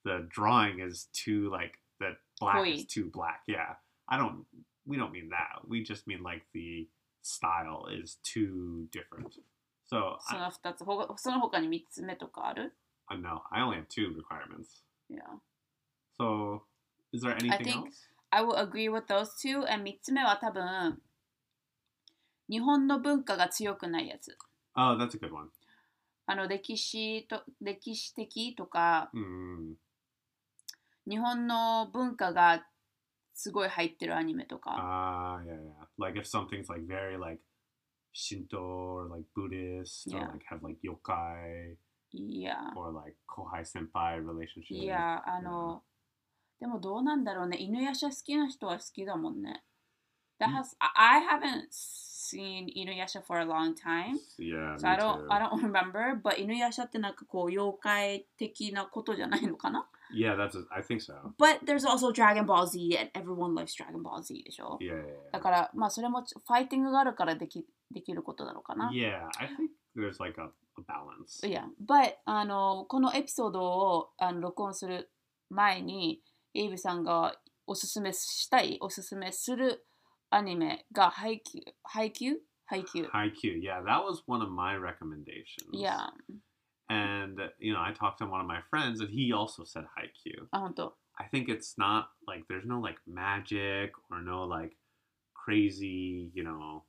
[0.03, 2.85] the drawing is too like the black is Oi.
[2.89, 3.41] too black.
[3.47, 3.75] Yeah,
[4.09, 4.45] I don't.
[4.85, 5.67] We don't mean that.
[5.67, 6.87] We just mean like the
[7.21, 9.35] style is too different.
[9.85, 12.73] So そ I, の2つ、ほかその他に3つ目とかある
[13.09, 14.81] uh, no, I only have two requirements.
[15.09, 15.21] Yeah.
[16.17, 16.63] So
[17.13, 18.07] is there anything think- else?
[18.29, 19.63] I will agree with those two.
[19.65, 21.01] And 3つ目は多分、
[22.48, 24.36] 日本の文化が強くないやつ。
[24.74, 25.48] Oh, that's a good one.
[26.26, 29.74] あの、歴史と、歴史的とか、Mm.
[31.08, 32.64] 日本の文化が
[33.34, 34.70] すごい入ってるアニメとか。
[34.78, 35.86] Ah, yeah, yeah.
[35.98, 37.42] Like if something's like very like
[38.12, 40.18] Shinto or like Buddhist Yeah.
[40.28, 41.76] or like have like yokai
[42.12, 42.56] いや。
[42.76, 44.74] or like kohai senpai relationship.
[44.74, 45.82] いや、あの、
[46.60, 47.56] でもどうなんだろうね。
[47.58, 49.64] 犬夜叉好きな人は好きだもんね。
[50.38, 51.66] That has, I I haven't
[52.36, 54.18] seen 犬夜叉 for a long time.
[54.38, 55.26] Yeah, So I don't.
[55.30, 56.20] I don't remember.
[56.22, 60.56] But 犬夜叉ってなんかこう妖怪的なことじゃないのかな Yeah, that's.
[60.58, 61.14] A, I think so.
[61.38, 65.04] But there's also Dragon Ball Z and everyone loves Dragon Ball Z でしょ Yeah, yeah,
[65.32, 69.12] だからまあそれもファイティングがあるからできできることなのかな yeah.
[69.12, 70.50] Yeah, I think there's like a, a
[70.86, 71.46] balance.
[71.46, 75.10] いや、but あのこのエピソードをあの録音する
[75.50, 76.20] 前に
[76.54, 77.34] エイブさんが
[77.66, 79.86] おすすめしたいおすすめする
[80.34, 85.68] アニメがハイキューハイキューハイキュー Haikyuu, yeah, that was one of my recommendations.
[85.72, 86.10] いや
[86.88, 90.46] and you know, I talked to one of my friends, and he also said Haikyuu.
[90.52, 94.76] あ本当 I think it's not like there's no like magic or no like
[95.34, 96.84] crazy, you know,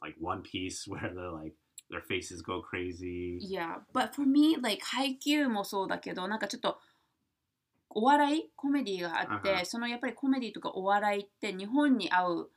[0.00, 1.54] like One Piece where they're like
[1.90, 3.38] their faces go crazy.
[3.40, 6.78] いや but for me like ハイキューもそうだけどなんかちょっと
[7.90, 12.50] お笑いコメディがあって、うんうんそのやっぱりコメディとかお笑いって日本に合う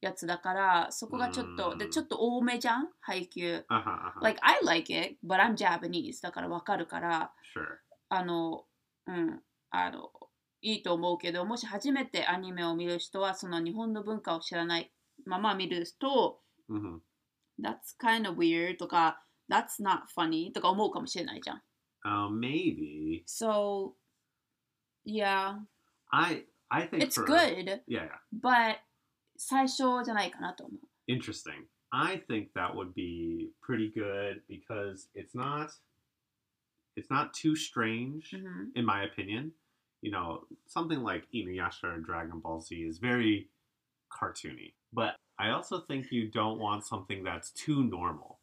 [0.00, 4.12] やつだからそこがちょっと、うんでちょっと多めじゃんハイキュー Uh huh.
[4.18, 4.20] Uh-huh.
[4.22, 7.62] like I like it but I'm Japanese だからわかるから sure.
[8.10, 8.64] あの
[9.06, 9.40] うん
[9.70, 10.10] あの
[10.60, 14.92] いいと思うけどもし初めてアニメを見る人はその日本の文化を知らない
[15.26, 16.40] まま見ると
[16.70, 16.98] hmm
[17.60, 21.62] That's kind of weird とか That's not funny とか思うかもしれないじゃん
[22.06, 23.92] Uh, maybe So
[25.06, 25.54] yeah
[26.10, 28.08] I I think it's for, good Yeah, yeah.
[28.32, 28.76] but
[29.37, 30.79] 最初じゃないかなと思う
[31.11, 31.65] Interesting.
[31.91, 35.69] I think that would be pretty good because it's not
[36.95, 38.33] it's not too strange.
[38.33, 39.51] うん in my opinion.
[40.01, 43.49] You know, something like Inuyasha or Dragon Ball Z is very
[44.11, 44.73] cartoony.
[44.93, 48.39] But I also think you don't want something that's too normal.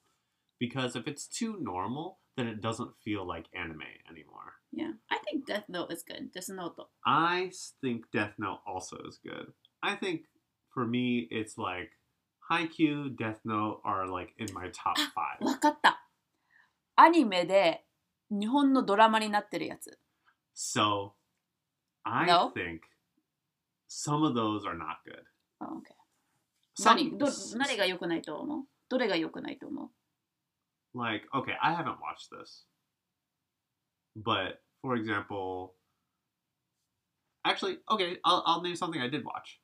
[0.58, 4.54] Because if it's too normal, then it doesn't feel like anime anymore.
[4.72, 6.76] Yeah I think Death Note is good Death Note
[7.06, 9.52] I s- think Death Note also is good.
[9.82, 10.24] I think
[10.72, 11.90] for me, it's like
[12.50, 15.38] Haikyuu, Death Note are like in my top five.
[15.40, 16.02] わかった
[16.96, 17.84] アニメで
[18.30, 19.98] 日本のドラマになってるやつ
[20.54, 21.12] So
[22.04, 22.50] I No?
[22.54, 22.80] think
[23.88, 25.24] some of those are not good.
[25.58, 25.92] あ OK
[26.78, 27.26] Some, 何ど
[27.56, 29.90] 何が良くないと思うどれが良くないと思う
[30.98, 32.66] like okay i haven't watched this
[34.16, 35.72] but for example
[37.44, 39.59] actually okay I'll, I'll name something i did watch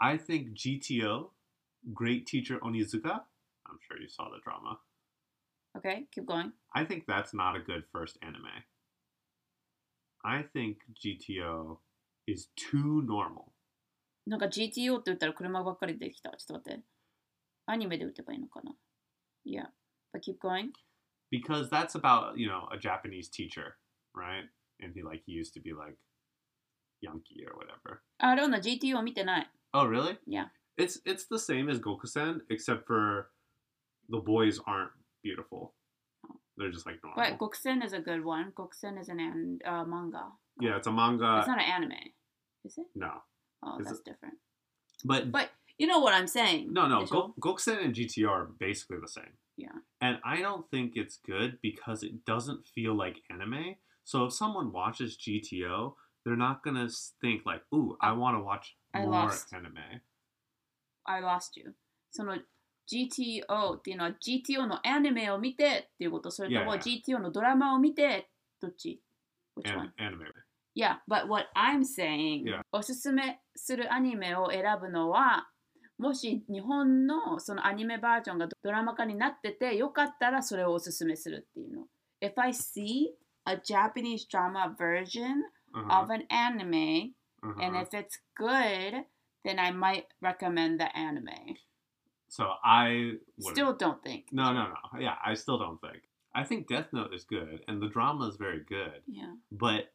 [0.00, 1.30] i think gto
[1.92, 3.24] great teacher onizuka
[3.66, 4.78] i'm sure you saw the drama
[5.76, 8.64] Okay keep going i think that's not a good first anime
[10.24, 11.78] i think gto
[12.26, 13.52] is too normal
[14.26, 16.30] なんか GTO って言ったら車ばっかり出てきた。
[16.30, 16.84] ちょっと待って。
[17.66, 18.74] アニメで打てばいいのかな
[19.44, 19.66] ?Yeah.
[20.14, 20.70] But keep going.
[21.34, 23.76] because that's about you know a japanese teacher
[24.14, 24.44] right
[24.80, 25.96] and he like he used to be like
[27.00, 29.50] yankee or whatever あ、ローナ GTO 見てない。
[29.73, 30.17] Oh, really?
[30.25, 30.45] Yeah.
[30.77, 33.29] It's it's the same as Gokusen, except for
[34.09, 34.91] the boys aren't
[35.23, 35.73] beautiful.
[36.57, 37.23] They're just like normal.
[37.23, 38.51] But Gokusen is a good one.
[38.51, 40.23] Gokusen is an, an uh, manga.
[40.59, 41.39] Yeah, it's a manga.
[41.39, 41.91] It's not an anime,
[42.65, 42.85] is it?
[42.95, 43.11] No.
[43.63, 44.35] Oh, that's different.
[45.05, 46.73] But but you know what I'm saying.
[46.73, 47.05] No, no.
[47.05, 49.33] Go- Gokusen and GTO are basically the same.
[49.57, 49.67] Yeah.
[50.01, 53.75] And I don't think it's good because it doesn't feel like anime.
[54.03, 55.93] So if someone watches GTO,
[56.25, 56.89] they're not gonna
[57.21, 59.55] think like, "Ooh, I want to watch I lost.
[59.55, 60.01] anime."
[61.05, 61.75] I lost you
[62.11, 62.37] その
[62.91, 66.75] GTO っていうのは GTO のアニメを見てっていうことそれとも.
[66.75, 68.29] GTO のドラマを見て
[68.61, 69.01] どっち
[69.57, 69.93] Which one?
[69.97, 70.25] An- anime.
[70.75, 72.61] Yeah, but what I'm saying、Yeah.
[72.71, 75.49] おすすめするアニメを選ぶのは
[75.97, 81.87] もし日本のそのアニメバージョンがドラマ化になっててよかったらそれをおすすめするっていうの。
[82.21, 83.07] If I see
[83.45, 87.11] a Japanese drama version Uh-huh, of an anime
[87.43, 87.61] uh-huh.
[87.61, 89.05] and if it's good,
[89.43, 91.57] then I might recommend the anime.
[92.29, 93.55] so I wouldn't.
[93.55, 94.25] Still don't think.
[94.31, 94.99] no, no, no.
[94.99, 96.03] Yeah, I still don't think.
[96.33, 99.01] I think Death Note is good, and the drama is very good.
[99.07, 99.33] Yeah.
[99.51, 99.91] But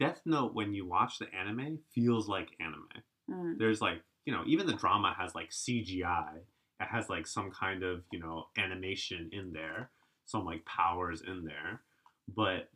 [0.00, 2.88] Death Note, when you watch the anime, feels like anime.
[3.30, 3.58] うん。
[3.58, 8.02] there's like you know even the drama has like cgi it has like some kind of
[8.10, 9.90] you know animation in there
[10.26, 11.80] some like powers in there
[12.34, 12.68] but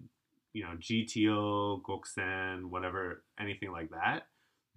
[0.55, 4.23] you know gto gokusen whatever anything like that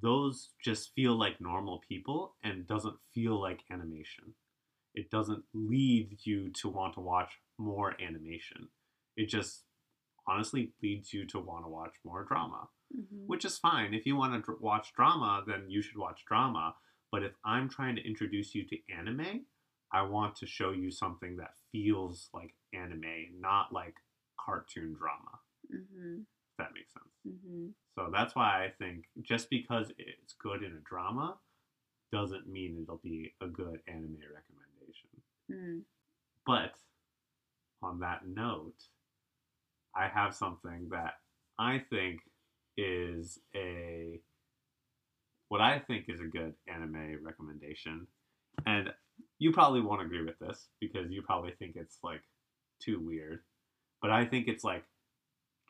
[0.01, 4.25] those just feel like normal people and doesn't feel like animation
[4.93, 8.67] it doesn't lead you to want to watch more animation
[9.15, 9.63] it just
[10.27, 13.93] honestly leads you to want to watch more drama うん which is fine.
[13.93, 16.75] If you want to dr- watch drama, then you should watch drama.
[17.11, 19.45] But if I'm trying to introduce you to anime,
[19.91, 23.95] I want to show you something that feels like anime, not like
[24.39, 25.39] cartoon drama.
[25.73, 26.19] Mm-hmm.
[26.21, 27.13] If that makes sense.
[27.27, 27.67] Mm-hmm.
[27.95, 31.37] So that's why I think just because it's good in a drama
[32.11, 35.09] doesn't mean it'll be a good anime recommendation.
[35.51, 35.81] Mm.
[36.45, 36.73] But
[37.81, 38.83] on that note,
[39.95, 41.15] I have something that
[41.59, 42.19] I think
[42.77, 44.19] is a
[45.49, 48.07] what I think is a good anime recommendation.
[48.65, 48.91] And
[49.39, 52.21] you probably won't agree with this because you probably think it's like
[52.79, 53.41] too weird.
[54.01, 54.83] But I think it's like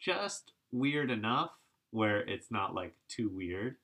[0.02, 1.52] just weird enough
[1.92, 3.78] where it's not like too weird,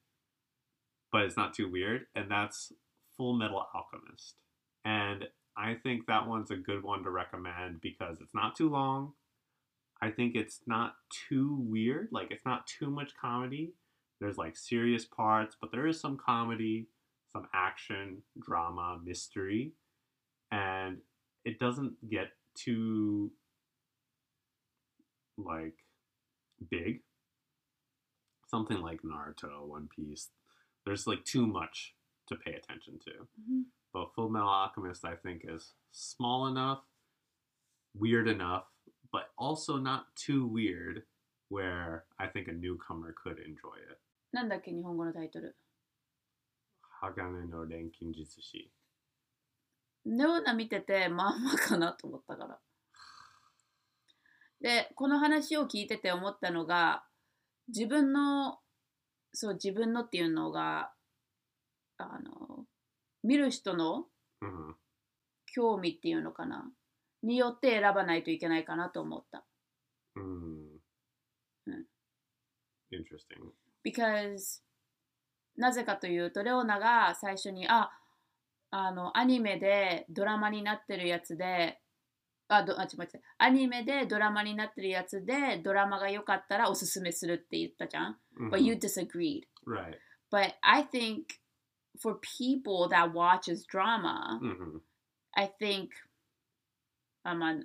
[1.11, 2.74] but it's not too weird, and that's
[3.18, 4.36] Full Metal Alchemist.
[4.84, 9.14] And I think that one's a good one to recommend because it's not too long.
[10.01, 10.95] I think it's not
[11.30, 12.09] too weird.
[12.11, 13.74] Like, it's not too much comedy.
[14.20, 16.88] There's like serious parts, but there is some comedy,
[17.32, 19.74] some action, drama, mystery.
[20.51, 20.97] And
[21.45, 23.32] it doesn't get too,
[25.38, 25.76] like,
[26.71, 27.03] big.
[28.47, 30.31] Something like Naruto, One Piece.
[30.85, 31.95] There's like too much
[32.29, 33.27] to pay attention to.
[33.39, 33.64] うん。
[33.93, 36.81] But Full Metal Alchemist, I think, is small enough,
[37.99, 38.64] weird enough,
[39.12, 41.05] but also not too weird
[41.49, 43.99] where I think a newcomer could enjoy it.
[44.33, 45.57] なんだっけ日本語のタイトル。
[47.03, 48.69] Hagane no Renkin Jitsushi.
[50.05, 52.59] ネオナ見ててまあまあかなと思ったから。
[54.64, 57.03] でこの話を聞いてて思ったのが
[57.68, 58.57] 自分の
[59.34, 60.91] そう自分のっていうのが
[61.97, 62.66] あの
[63.24, 64.05] 見る人の
[64.41, 64.74] hmm
[65.53, 66.66] 興味っていうのかな
[67.22, 69.45] によって選ばないといけないかなと思った。
[70.18, 70.80] Mm.
[71.68, 71.86] Hmm.
[72.91, 73.51] Interesting.
[73.84, 74.61] because
[75.55, 77.91] なぜかというとレオナが最初にあ
[78.72, 81.80] あのアニメでドラマになってるやつで
[82.54, 88.18] あどあちょっと待ってアニメでドラマになってるやつでドラマが良かったらおすすめするって言ったじゃん、
[88.51, 88.80] But you Mhm.
[88.80, 89.43] disagreed.
[89.66, 89.97] Right.
[90.32, 91.24] but I think
[92.01, 94.80] for people that watches drama hmm
[95.34, 95.89] I think
[97.24, 97.56] あまあ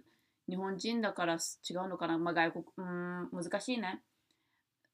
[0.49, 4.03] 日本人だから違うのかな、まあ、外国うーん難しいね。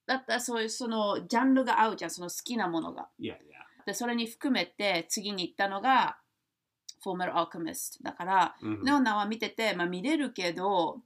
[0.05, 3.09] だったらそういうそのジャンルが合うじゃんその好きなものが。
[3.19, 3.85] Yeah, yeah.
[3.85, 6.17] でそれに含めて次に行ったのが
[7.05, 8.83] Full Metal Alchemist だから、Mhm.
[8.85, 11.01] レオナは見てて、まあ、見れるけど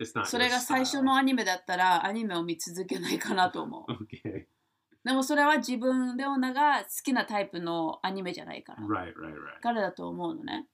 [0.00, 4.46] not それが最初.のアニメだったらアニメを見続けないかなと思う Okay.
[5.04, 9.60] でもそれは自分レオナが好きなタイプのアニメじゃないから Right, right, right.
[9.62, 10.66] 彼だと思うのね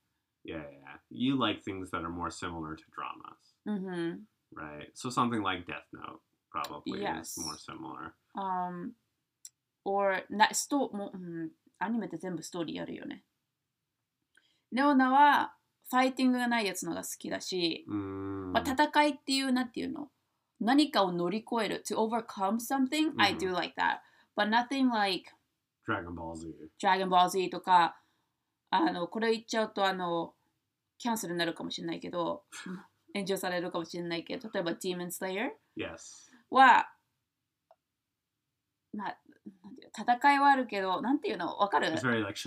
[0.44, 1.00] Yeah, yeah.
[1.10, 4.92] You like things that are more similar to dramas, うんふん right?
[4.94, 6.20] So something like Death Note
[6.52, 7.20] probably Yes.
[7.22, 8.12] is more similar.
[8.36, 8.92] um,
[9.84, 11.50] or なストもう、うん、
[11.80, 13.24] アニメって全部ストーリーやるよね。
[14.72, 15.54] レオナは
[15.90, 17.94] ファイティングがないやつのが好きだし、Mm.
[18.52, 20.08] まあ、戦いっていうなんていうの？
[20.60, 23.98] 何かを乗り越える to overcome something、I うん do like that
[24.36, 25.30] but nothing like
[25.86, 26.48] Dragon Ball Z.
[26.82, 28.00] Dragon Ball Z とか
[28.70, 30.34] あのこれ言っちゃうとあの
[30.98, 32.42] キャンセルになるかもしれないけど
[33.14, 36.30] 炎上されるかもしれないけど例えば Demon Slayer Yes.
[36.50, 36.88] は、
[38.94, 39.18] まあ、
[39.96, 41.56] 戦いはあるけど、なんていうの？
[41.58, 42.38] わかる？It's very like.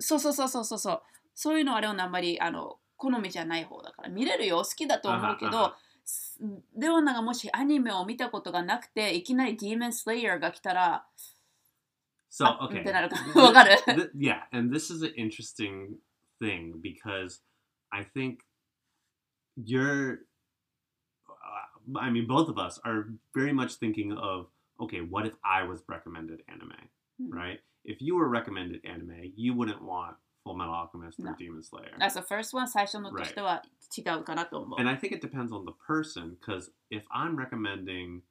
[0.00, 1.02] そうそうそうそうそうそう。
[1.40, 5.72] そういうのはレオナあんまりあの好みじゃない方だから見れるよ好きだと思うけど
[6.76, 11.06] レオナがもしアニメを見たことがなくていきなり Demon Slayer が来たら
[12.28, 12.80] So あ okay.
[12.80, 15.94] ってなるか Th- わかる th- yeah, and this is an interesting
[16.42, 17.40] thing because
[17.90, 18.38] I think
[19.56, 20.18] you're.
[21.28, 24.48] Uh, I mean, both of us are very much thinking of
[24.80, 26.74] okay, what if I was recommended anime,
[27.20, 27.30] Hmm.
[27.32, 27.60] right?
[27.84, 31.35] If you were recommended anime, you wouldn't want Full Metal Alchemist or No.
[31.37, 31.95] Demon Slayer.
[31.99, 33.61] That's the first one 最初のとしては
[33.97, 34.79] 違うかなと思う。
[34.79, 38.21] And I think it depends on the person because if I'm recommending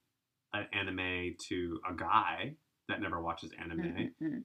[0.53, 2.57] an anime to a guy
[2.89, 4.45] that never watches うん anime, うんうん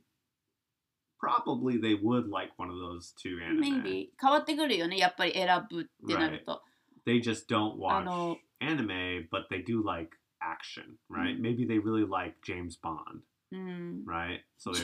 [1.19, 3.81] probably they would like one of those two anime.
[3.83, 6.61] Maybe 変わってくるよね、やっぱり選ぶってなると。
[7.05, 11.35] They just don't watch know- anime, but they do like action, right?
[11.37, 11.41] Mm.
[11.41, 14.41] Maybe they really like James Bond, うん、 right?
[14.57, 14.83] So they,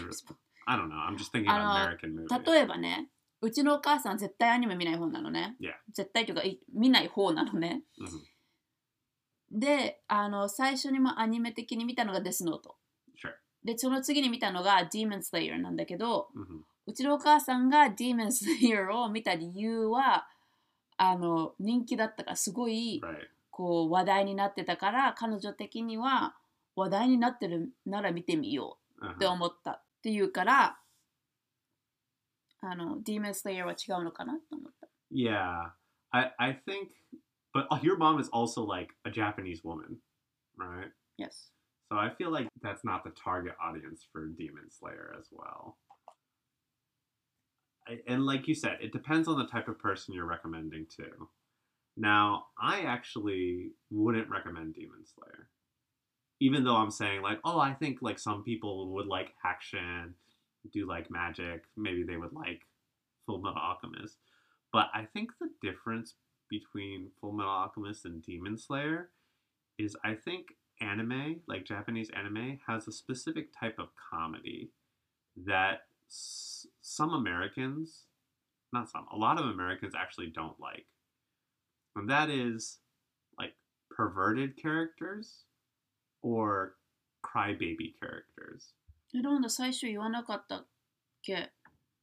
[0.70, 0.96] I don't know.
[0.96, 1.52] I'm just thinking know.
[1.96, 2.52] American movies.
[2.52, 3.08] 例えばね、
[3.40, 5.56] うちのお母さん絶対アニメ見ない方なのね。
[5.60, 5.72] Yeah.
[5.92, 7.82] 絶対というかい見ない方なのね。
[8.00, 8.08] Mhm.
[9.50, 12.76] で、あの最初にもアニメ的に見たのがデスノート。
[13.16, 13.32] Sure.
[13.64, 16.60] で、その次に見たのが Demon Slayer なんだけど、Mhm.
[16.86, 20.28] うちのお母さんが Demon Slayer を見た理由は、
[20.96, 23.16] あの人気だったから、すごい Right.
[23.50, 26.36] こう話題になってたから、彼女的には
[26.76, 29.14] 話題になってるなら見てみよう Uh-huh.
[29.14, 30.79] って思ったっていうから、
[32.61, 34.87] あの Demon Slayer は違うのかなと思った。
[35.11, 35.71] Yeah,
[36.11, 36.89] I I think,
[37.53, 39.97] but uh, your mom is also like a Japanese woman,
[40.57, 40.91] right?
[41.17, 41.51] Yes.
[41.91, 45.77] So I feel like that's not the target audience for Demon Slayer as well.
[47.87, 51.27] I- And like you said, it depends on the type of person you're recommending to.
[51.97, 55.49] Now, I actually wouldn't recommend Demon Slayer.
[56.40, 60.14] Even though I'm saying like, oh, I think like some people would like action,
[60.72, 62.62] do like magic, maybe they would like
[63.26, 64.16] Full Metal Alchemist.
[64.72, 66.14] But I think the difference
[66.48, 69.10] between Full Metal Alchemist and Demon Slayer
[69.78, 70.46] is I think
[70.80, 74.70] anime, like Japanese anime, has a specific type of comedy
[75.46, 78.04] that s- some Americans,
[78.72, 80.86] not some, a lot of Americans actually don't like.
[81.96, 82.78] And that is
[83.38, 83.54] like
[83.90, 85.44] perverted characters
[86.22, 86.74] or
[87.22, 88.74] crybaby characters.
[89.14, 90.66] えロンド最初言わなかったっ
[91.22, 91.50] け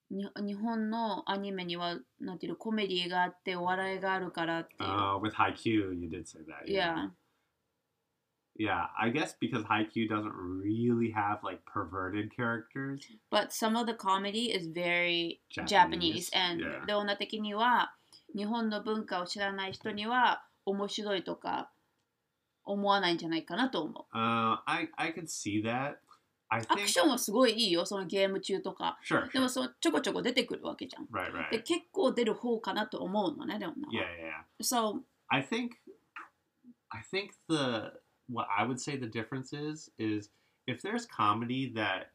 [0.09, 4.89] に日本のアニメにはなんていうのコメディがあってお笑いがあるからっていう。
[4.89, 6.67] Uh, with Haikyuu, you did say that.
[6.67, 7.09] yeah.
[8.57, 13.05] Yeah, I guess because Haikyuu doesn't really have like perverted characters.
[13.29, 16.29] But some of the comedy is very Japanese, Japanese.
[16.33, 16.85] and yeah.
[16.85, 17.93] レオナ的には
[18.33, 21.69] 日本の文化を知らない人には面白いとか
[22.64, 25.96] 思わないんじゃないかなと思 Uh, I I could see that.
[26.48, 26.64] I う。
[26.68, 28.98] ア think クションはすごいいいよ、そのゲーム中とか。
[29.04, 29.48] sure, でも sure.
[29.48, 31.06] そのちょこちょこ出てくるわけじゃん。
[31.06, 31.50] right, right.
[31.50, 33.92] で、結構出る方かなと思うのね、レオナは。
[33.92, 34.62] Yeah, yeah, yeah.
[34.62, 35.70] So, I think
[36.90, 37.92] I think the
[38.28, 40.30] what I would say the difference is is
[40.66, 42.08] if there's comedy that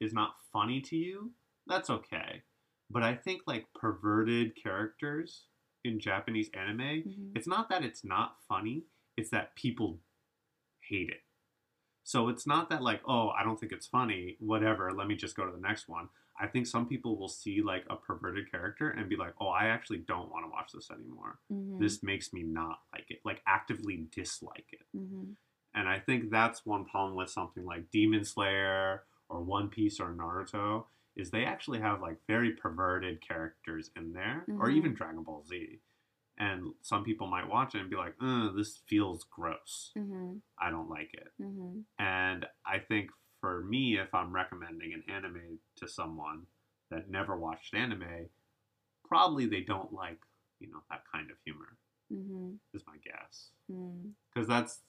[0.00, 1.30] is not funny to you,
[1.66, 2.42] that's okay.
[2.90, 5.46] But I think like perverted characters
[5.84, 7.32] in Japanese anime, Mhm.
[7.36, 8.84] it's not that it's not funny,
[9.19, 9.99] it's that people
[10.79, 11.21] hate it.
[12.03, 15.35] So it's not that like, oh, I don't think it's funny, whatever, let me just
[15.35, 16.09] go to the next one.
[16.41, 19.65] I think some people will see like a perverted character and be like, oh, I
[19.65, 21.37] actually don't want to watch this anymore.
[21.51, 21.83] Mm-hmm.
[21.83, 24.85] This makes me not like it, like actively dislike it.
[24.97, 25.31] Mm-hmm.
[25.75, 30.13] And I think that's one problem with something like Demon Slayer or One Piece or
[30.13, 34.61] Naruto is they actually have like very perverted characters in there, mm-hmm.
[34.61, 35.79] or even Dragon Ball Z
[36.39, 39.91] and some people might watch it and be like, uh, "This feels gross.
[39.97, 40.37] Mm-hmm.
[40.59, 41.79] I don't like it." Mm-hmm.
[41.99, 43.11] And I think
[43.41, 46.43] for me, if I'm recommending an anime to someone
[46.89, 48.29] that never watched anime,
[49.05, 50.19] probably they don't like
[50.59, 51.77] you know that kind of humor.
[52.11, 52.53] Mm-hmm.
[52.73, 54.09] Is my guess mm.
[54.33, 54.79] because that's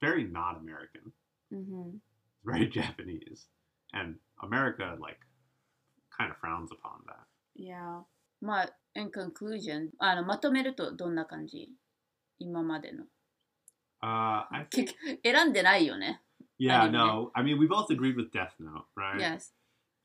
[0.00, 1.12] very not American.
[1.54, 1.96] Mm-hmm.
[2.34, 3.46] It's very Japanese,
[3.92, 5.20] and America like
[6.16, 7.26] kind of frowns upon that.
[7.54, 8.00] Yeah.
[8.40, 11.70] まあ、in conclusion、あのまとめるとどんな感じ
[12.38, 13.04] 今までの。
[14.02, 16.22] Uh, I 結 think, 局選んでないよね。
[16.58, 17.30] yeah, no.
[17.34, 19.18] I mean, we both agreed with Death Note, right?
[19.18, 19.52] Yes.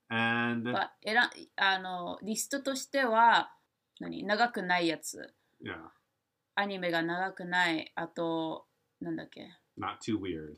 [0.10, 3.52] And, But 選んあのリストとしては
[4.00, 5.34] 何長くないやつ。
[5.64, 5.76] yeah,
[6.56, 7.92] アニメが長くない。
[7.96, 8.66] あと、
[9.00, 9.48] なんだっけ。
[9.80, 10.56] not too weird.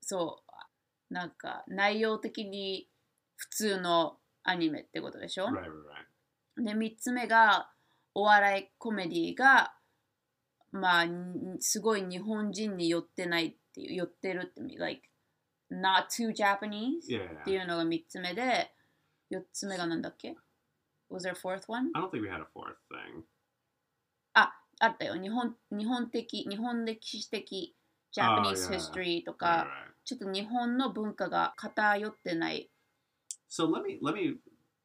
[0.00, 0.42] そ
[1.10, 1.14] う。
[1.14, 2.88] なんか内容的に
[3.36, 6.13] 普通のアニメってことでしょ Right, right, right.
[6.56, 7.70] で、3つ目が
[8.14, 9.74] お笑いコメディが
[10.72, 15.02] まあんすごい日本人に寄ってないっていう寄ってるって like
[15.70, 17.40] not too Japanese Yeah.
[17.40, 18.72] っていうのが3つ目で
[19.32, 20.36] 4つ目がなんだっけ
[21.10, 21.90] Was there a fourth one?
[21.94, 23.22] I don't think we had a fourth thing.
[24.34, 25.14] ああったよ。
[25.14, 27.76] 日本日本的、日本歴史的
[28.16, 28.76] Oh, Japanese yeah.
[28.76, 29.94] history と Right, か、right.
[30.04, 32.70] ちょっと日本の文化が偏ってない。
[33.50, 34.36] So let me let me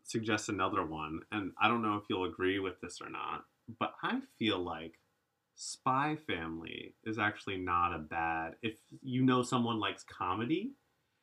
[0.09, 3.45] suggest another one, and I don't know if you'll agree with this or not,
[3.79, 5.01] but I feel like
[5.55, 10.73] Spy Family is actually not a bad if you know someone likes comedy,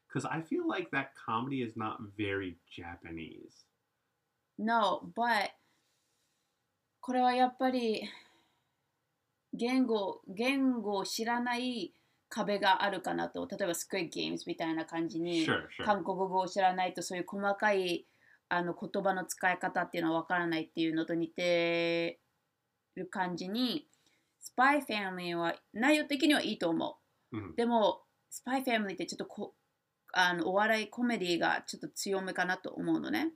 [0.08, 3.66] because I feel like that comedy is not very Japanese.
[4.58, 5.52] No, but
[7.02, 8.08] これはやっぱり
[9.54, 11.94] 言語言語を知らない
[12.30, 15.86] 壁があるかなと例えば Squid Games みたいな感じに Sure, sure.
[15.86, 18.06] 韓国語を知らないとそういう細かい
[18.49, 22.21] あの言葉の使い方っていうのは分からないっていうのと似て
[22.95, 23.89] る感じに
[24.57, 26.99] Spy Family は内容的にはいいと思
[27.33, 27.37] う。
[27.37, 27.55] Mhm.
[27.57, 29.55] でも Spy Family ってちょっとこ
[30.13, 33.33] あのお笑いコメディがちょっと強めかなと思うのね。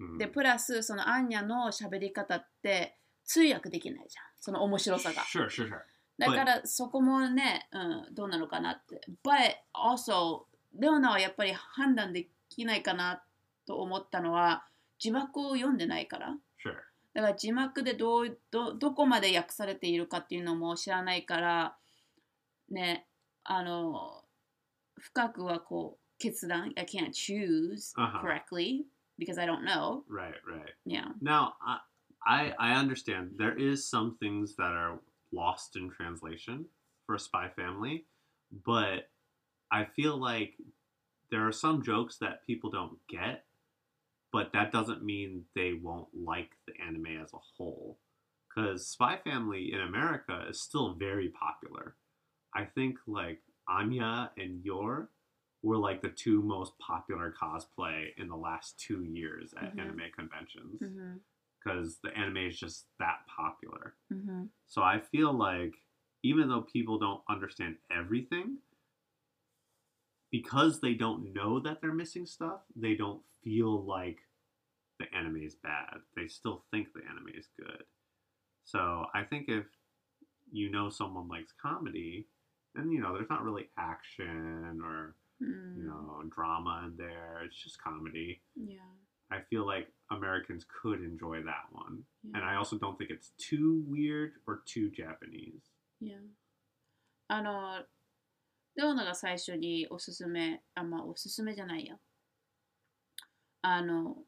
[0.00, 0.18] Mhm.
[0.18, 4.24] で、プラスそのアンニャの喋り方って通訳できないじゃん。
[4.40, 5.22] その面白さが。
[5.22, 5.80] Sure, sure, sure.
[6.18, 9.00] だからそこもね、うん、どうなのかなって。
[9.24, 13.22] But also、レオナはやっぱり判断できないかな
[13.68, 14.64] と思ったのは
[14.98, 16.28] 字幕を読んでないから。
[16.64, 16.74] Sure.
[17.14, 21.76] だから字幕でどうどどこまで訳されているかっていうのも知らないから、
[22.70, 23.06] ね、
[23.44, 24.24] あの、
[24.98, 28.20] 深くはこう決断、I can't choose Uh-huh.
[28.20, 28.84] correctly
[29.18, 30.02] because I don't know.
[30.08, 30.72] Right, right.
[30.86, 31.08] Yeah.
[31.20, 31.80] Now, I,
[32.26, 35.00] I I understand there is some things that are
[35.32, 36.66] lost in translation
[37.06, 38.06] for a Spy Family,
[38.64, 39.10] but
[39.70, 40.54] I feel like
[41.30, 43.44] there are some jokes that people don't get,
[44.32, 47.98] but that doesn't mean they won't like the anime as a whole.
[48.48, 51.96] Because Spy Family in America is still very popular.
[52.54, 55.10] I think like Anya and Yor
[55.62, 59.80] were like the two most popular cosplay in the last two years at mm-hmm.
[59.80, 62.08] anime conventions because mm-hmm.
[62.08, 63.94] the anime is just that popular.
[64.12, 64.44] Mm-hmm.
[64.66, 65.74] So I feel like
[66.22, 68.58] even though people don't understand everything,
[70.30, 74.18] because they don't know that they're missing stuff, they don't feel like
[74.98, 75.98] the anime is bad.
[76.16, 77.84] They still think the anime is good.
[78.64, 79.64] So I think if
[80.50, 82.26] you know someone likes comedy,
[82.74, 85.76] and you know there's not really action or mm.
[85.76, 85.86] you hmm.
[85.86, 87.42] know drama in there.
[87.44, 88.42] It's just comedy.
[88.54, 88.76] Yeah.
[89.30, 92.38] I feel like Americans could enjoy that one, yeah.
[92.38, 95.62] and I also don't think it's too weird or too Japanese.
[96.00, 96.16] Yeah.
[97.30, 97.84] あの
[98.78, 101.96] レオナが最初におすすめ、あ、まあおすすめじゃないや。
[103.60, 104.18] あの、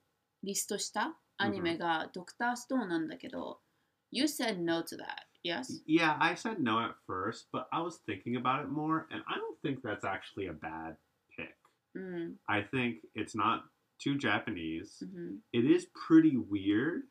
[0.42, 3.60] リストしたアニメがドクターストーンなんだけど、
[4.10, 5.80] You said no to that, yes?
[5.86, 9.38] Yeah, I said no at first, but I was thinking about it more, and I
[9.38, 10.96] don't think that's actually a bad
[11.36, 11.54] pick.
[11.94, 12.34] うん。
[12.48, 13.62] I think it's not
[14.04, 15.04] too Japanese.
[15.04, 15.38] うん。
[15.52, 17.02] It is pretty weird,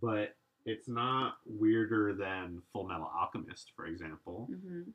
[0.00, 4.46] but it's not weirder than Full Metal Alchemist, for example.
[4.48, 4.94] うん。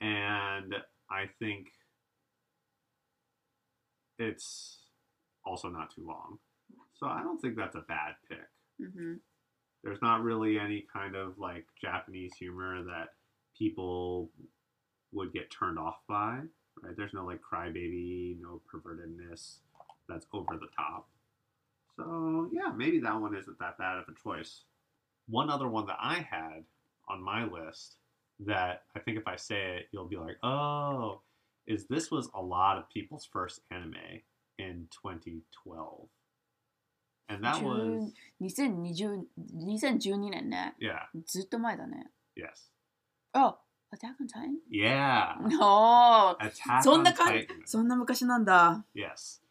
[0.00, 0.74] And
[1.10, 1.68] I think
[4.18, 4.78] it's
[5.44, 6.38] also not too long.
[6.94, 8.38] So I don't think that's a bad pick.
[8.80, 8.98] Mm-hmm.
[8.98, 9.20] うん。
[9.84, 13.10] There's not really any kind of like Japanese humor that
[13.56, 14.30] people
[15.12, 16.40] would get turned off by,
[16.82, 16.96] right?
[16.96, 19.58] There's no like crybaby, no pervertedness
[20.08, 21.08] that's over the top.
[21.96, 24.62] So yeah, maybe that one isn't that bad of a choice.
[25.28, 26.64] One other one that I had
[27.08, 27.96] on my list
[28.45, 31.21] that I think if I say it, you'll be like, oh,
[31.67, 33.95] is this was a lot of people's first anime
[34.57, 36.07] in 2012.
[37.29, 38.11] And that was,
[38.41, 40.73] 2020 2012年ね。
[40.81, 42.07] yeah, ずっと前だね。
[42.35, 42.71] yes.
[43.33, 43.55] あ、
[43.91, 44.57] Attack on Titan?
[44.71, 45.35] Yeah.
[45.61, 47.61] おー Attack そん on な感じ Titan.
[47.65, 48.83] そんな昔なんだ。
[48.95, 49.41] Yes.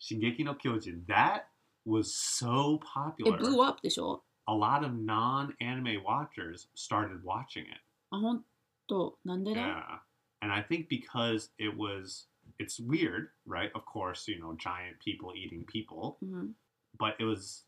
[0.00, 1.04] Shingeki no Kyojin.
[1.06, 1.42] That
[1.86, 3.38] was so え、 popular.
[3.38, 7.80] ブーアップでしょ A lot of non-anime watchers started watching it.
[8.10, 8.44] あ、ほん
[8.86, 9.18] と。
[9.24, 10.00] なんでだ Yeah.
[10.40, 12.26] And I think because it was
[12.58, 13.70] it's weird, right?
[13.74, 16.54] Of course, you know, giant people eating people, うん。
[16.98, 17.64] but it was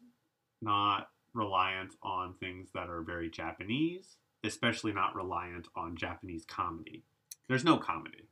[0.62, 7.02] not reliant on things that are very Japanese, especially not reliant on Japanese comedy.
[7.48, 8.28] There's no comedy.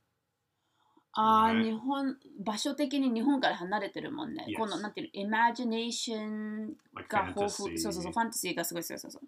[1.17, 4.47] ああ、ね日本、場所的に日本から離れてるもんね。
[4.49, 4.59] Yes.
[4.59, 7.57] この、なんていうの、イマジネーション Like が豊 fantasy.
[7.57, 7.79] 富。
[7.79, 9.23] そうそうそう、ファンタジーがすごい、そうそうそう。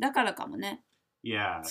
[0.00, 0.82] だからかもね、
[1.23, 1.61] yeah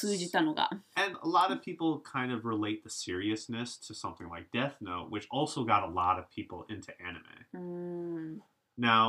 [0.97, 5.11] and a lot of people kind of relate the seriousness to something like Death Note,
[5.11, 8.41] which also got a lot of people into anime.
[8.79, 9.09] Now,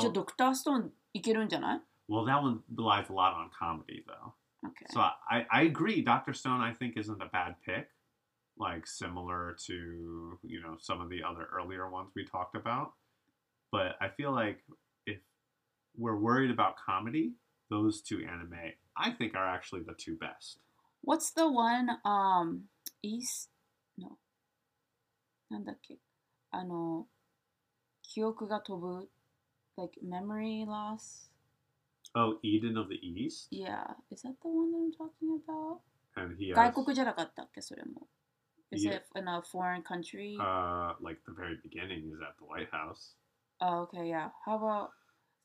[2.08, 4.34] well, that one relies a lot on comedy, though.
[4.66, 4.86] Okay.
[4.92, 6.02] So I, I agree.
[6.02, 7.90] Doctor Stone, I think, isn't a bad pick.
[8.60, 12.94] Like similar to you know some of the other earlier ones we talked about,
[13.72, 14.64] but I feel like
[15.06, 15.20] if
[15.96, 17.34] we're worried about comedy,
[17.71, 20.59] those two anime I think are actually the two best.
[21.03, 22.69] What's the one, um,
[23.03, 23.51] East,
[23.99, 24.19] no.
[25.51, 25.99] なんだっけ
[26.51, 27.07] あの、
[28.03, 29.09] 記憶が飛ぶ
[29.77, 31.31] like memory loss?
[32.15, 33.95] Oh, Eden of the East, Yeah.
[34.11, 35.81] Is that the one that I'm talking about?
[36.15, 38.07] and he has 外国じゃなかったっけそれも。
[38.71, 38.97] Is Yeah.
[38.97, 40.37] it in a foreign country?
[40.39, 43.17] uh like the very beginning is at the White House.
[43.61, 44.31] Oh, okay, yeah.
[44.45, 44.91] How about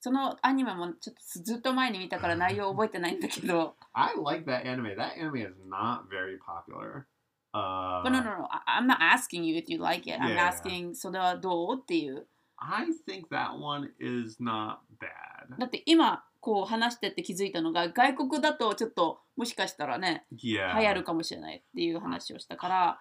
[0.03, 3.76] そのアニメもちょっとずっと前に見たから内容覚えてないんだけど。
[3.92, 4.96] I like that anime.
[4.96, 7.07] That anime is not very popular.
[7.55, 8.48] Uh, But no, no, no.
[8.66, 10.18] I'm not asking you if you like it.
[10.20, 10.50] I'm yeah.
[10.50, 12.26] asking それはどうっていう。
[12.57, 15.57] I think that one is not bad.
[15.57, 20.80] だって今こう話してって気づいたのが外国だとちょっともしかしたらね Yeah.
[20.80, 22.98] 流行るかもしれないっていう話をしたから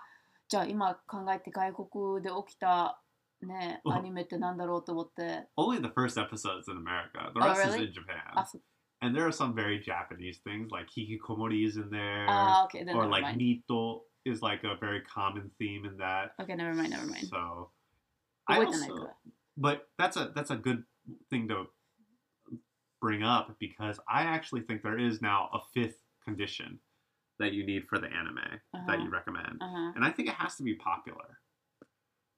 [0.48, 3.02] じゃあ今考えて外国で起きた
[3.43, 5.49] ねうんアニメってなんだろうと思って。
[5.57, 7.31] Only the first episode's in America.
[7.35, 7.85] The Oh, rest really?
[7.85, 8.23] is in Japan.
[8.35, 8.59] あ、そ
[9.03, 12.27] And there are some very Japanese things like hikikomori is in there.
[12.29, 12.85] あー、OK.
[12.85, 13.37] Then or never like mind.
[13.39, 16.33] Nito is like a very common theme in that.
[16.41, 17.27] Okay, never mind, never mind.
[17.29, 17.71] So
[18.47, 19.17] I 覚えてないか also, ら。
[19.59, 20.85] but that's a that's a good
[21.31, 21.67] thing to
[23.01, 26.79] bring up because I actually think there is now a fifth condition
[27.39, 28.37] that you need for the anime
[28.87, 29.05] that Uh-huh.
[29.05, 29.59] you recommend.
[29.61, 31.39] あは And I think it has to be popular.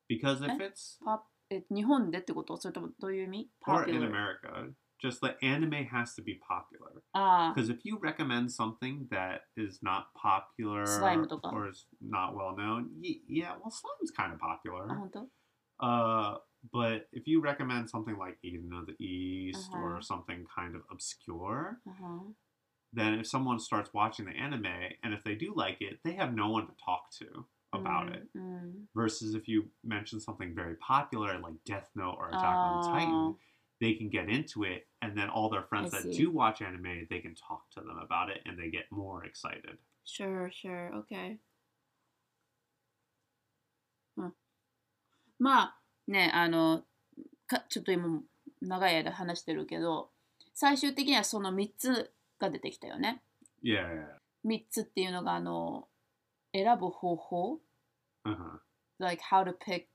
[0.09, 0.67] Because if Eh?
[0.71, 7.03] it's パえ日本でってことそれともどういう意味 or in Popular America, just the anime has to be popular.
[7.13, 11.51] ああ、 Because if you recommend something that is not popular Slime とか。
[11.51, 14.87] or is not well known, y- yeah, well, slime's kind of あ popular.
[14.89, 15.29] 本当
[15.81, 16.41] Uh,
[16.73, 19.97] but if you recommend something like Eden of the East Uh-huh.
[19.97, 22.35] or something kind of obscure, あは
[22.93, 24.65] then if someone starts watching the anime
[25.03, 28.15] and if they do like it, they have no one to talk to about うん
[28.15, 28.29] it.
[28.35, 32.81] うん、 Versus if you mention something very popular like Death Note or Attack Ah.
[32.81, 33.37] on Titan,
[33.81, 36.25] they can get into it, and then all their friends I that see.
[36.25, 39.79] do watch anime, they can talk to them about it, and they get more excited.
[40.05, 41.39] Sure, sure, okay.
[44.17, 44.35] うん。
[45.39, 46.85] まあね、あの、
[47.47, 48.23] かちょっと今
[48.63, 50.11] 長い間話してるけど、
[50.55, 53.23] 最終的にはその3つが出てきたよね。
[53.63, 55.89] Yeah, yeah, 3つっていうのが、あの、
[56.54, 57.60] 選ぶ方法.
[58.26, 58.60] Uh-huh.
[59.00, 59.88] like how to pick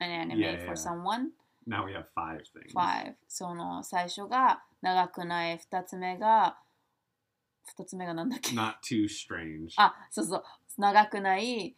[0.00, 0.74] an anime Yeah, for yeah.
[0.74, 1.30] someone.
[1.66, 2.72] Now we have five things.
[2.74, 3.14] Five.
[3.28, 6.58] その最初が長くない、2つ目が、
[7.78, 9.68] 2つ目がなんだっけ Not too strange.
[9.76, 10.44] あ、そうそう。
[10.78, 11.76] 長くない、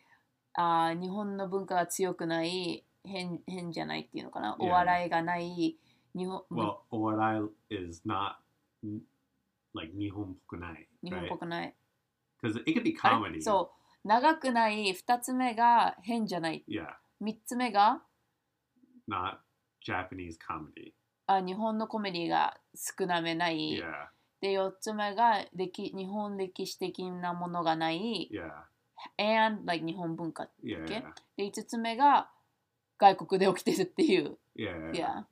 [0.54, 4.56] あー日本の文化が強くない、変変じゃないっていうのかな。
[4.60, 4.64] Yeah.
[4.64, 5.76] お笑いがない、
[6.14, 8.36] 日本 well, orai is not
[8.84, 9.00] n-
[9.74, 11.38] like nihon pokunai, 日本っぽ right?
[11.38, 11.74] くない。
[12.42, 13.42] Because it could be あれ comedy.
[13.42, 13.79] そう。
[14.04, 16.64] 長くない、2つ目が変じゃない。
[16.68, 16.86] Yeah,
[17.22, 18.02] 3つ目が
[19.08, 19.38] not
[19.86, 20.92] Japanese comedy.
[21.26, 23.78] あ日本のコメディが少なめない。
[23.78, 24.08] Yeah,
[24.40, 28.30] で、4つ目が歴日本歴史的なものがない。
[28.32, 28.50] yeah,
[29.18, 30.48] and like 日本文化。
[30.64, 31.02] yeah, Okay.
[31.02, 32.30] yeah, で、5つ目が
[32.98, 34.38] 外国で起きてるっていう。
[34.56, 34.90] yeah.
[34.92, 35.24] Yeah.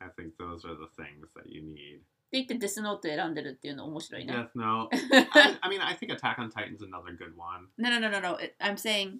[0.00, 2.02] I think those are the things that you need.
[2.33, 4.33] って言ってデスノート選んでるっていうの面白いね。
[4.33, 4.89] Death Note.
[4.93, 7.67] I, I mean, I think Attack on Titan's another good one.
[7.77, 8.35] No, no, no, no, no.
[8.37, 9.19] It- I'm saying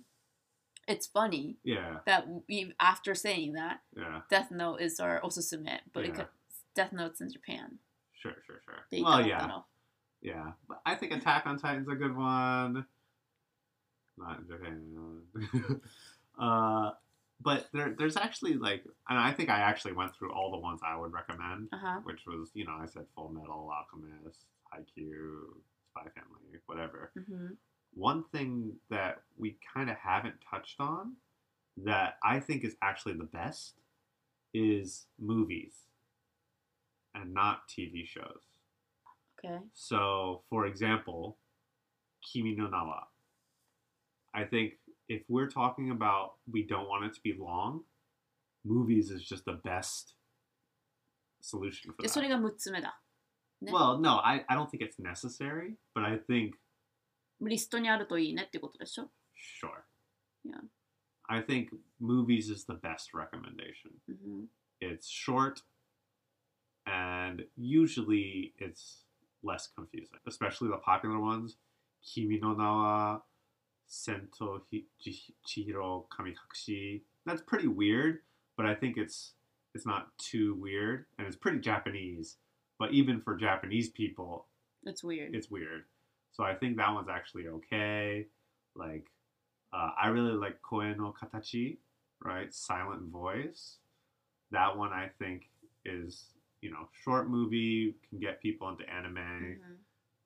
[0.88, 6.04] it's funny Yeah, that we, after saying that, yeah, Death Note is our osusume, but
[6.06, 6.16] it Yeah.
[6.16, 6.28] could,
[6.76, 7.80] Death Note's in Japan.
[8.14, 8.76] sure, sure, sure.
[8.76, 9.66] って言いた Well, かった yeah, の。
[10.22, 10.54] yeah.
[10.68, 12.86] But I think Attack on Titan's a good one.
[14.18, 15.24] Not in Japan.
[16.38, 16.92] uh,
[17.41, 20.80] but there, there's actually like, and I think I actually went through all the ones
[20.87, 22.01] I would recommend, uh-huh.
[22.05, 25.41] which was you know I said Full Metal Alchemist, Haikyuu,
[25.91, 27.12] Spy Family, whatever.
[27.18, 27.55] Mm-hmm.
[27.95, 31.14] One thing that we kind of haven't touched on
[31.85, 33.74] that I think is actually the best
[34.53, 35.74] is movies
[37.14, 38.43] and not TV shows.
[39.39, 39.59] Okay.
[39.72, 41.37] So, for example,
[42.22, 43.05] Kimi no Nawa.
[44.35, 44.74] I think
[45.08, 47.82] if we're talking about we don't want it to be long,
[48.66, 50.16] movies is just the best
[51.42, 52.24] solution for で、そ that.
[52.24, 53.02] れが6つ目だ。
[53.62, 56.54] ね Well, no, I, I don't think it's necessary, but I think
[57.42, 59.70] リストにあるといいねってことでしょ sure.
[60.46, 60.60] Yeah.
[61.28, 61.70] I think
[62.02, 63.92] movies is the best recommendation.
[64.08, 64.50] うん。
[64.82, 65.62] It's short
[66.86, 69.04] and usually it's
[69.44, 71.58] less confusing, especially the popular ones.
[72.02, 73.22] Kimi no Nawa,
[73.95, 74.63] Sento
[75.47, 77.03] Chihiro Kamikakushi.
[77.25, 78.21] That's pretty weird,
[78.57, 79.33] but I think it's
[79.75, 82.37] it's not too weird, and it's pretty Japanese.
[82.79, 84.47] But even for Japanese people,
[84.85, 85.35] it's weird.
[85.35, 85.85] It's weird.
[86.33, 88.27] So I think that one's actually okay.
[88.75, 89.07] Like,
[89.73, 91.77] uh, I really like Koe no Katachi,
[92.23, 92.53] right?
[92.53, 93.77] Silent Voice.
[94.51, 95.49] That one I think
[95.85, 96.27] is
[96.61, 99.17] you know short movie can get people into anime.
[99.17, 99.75] Mm-hmm.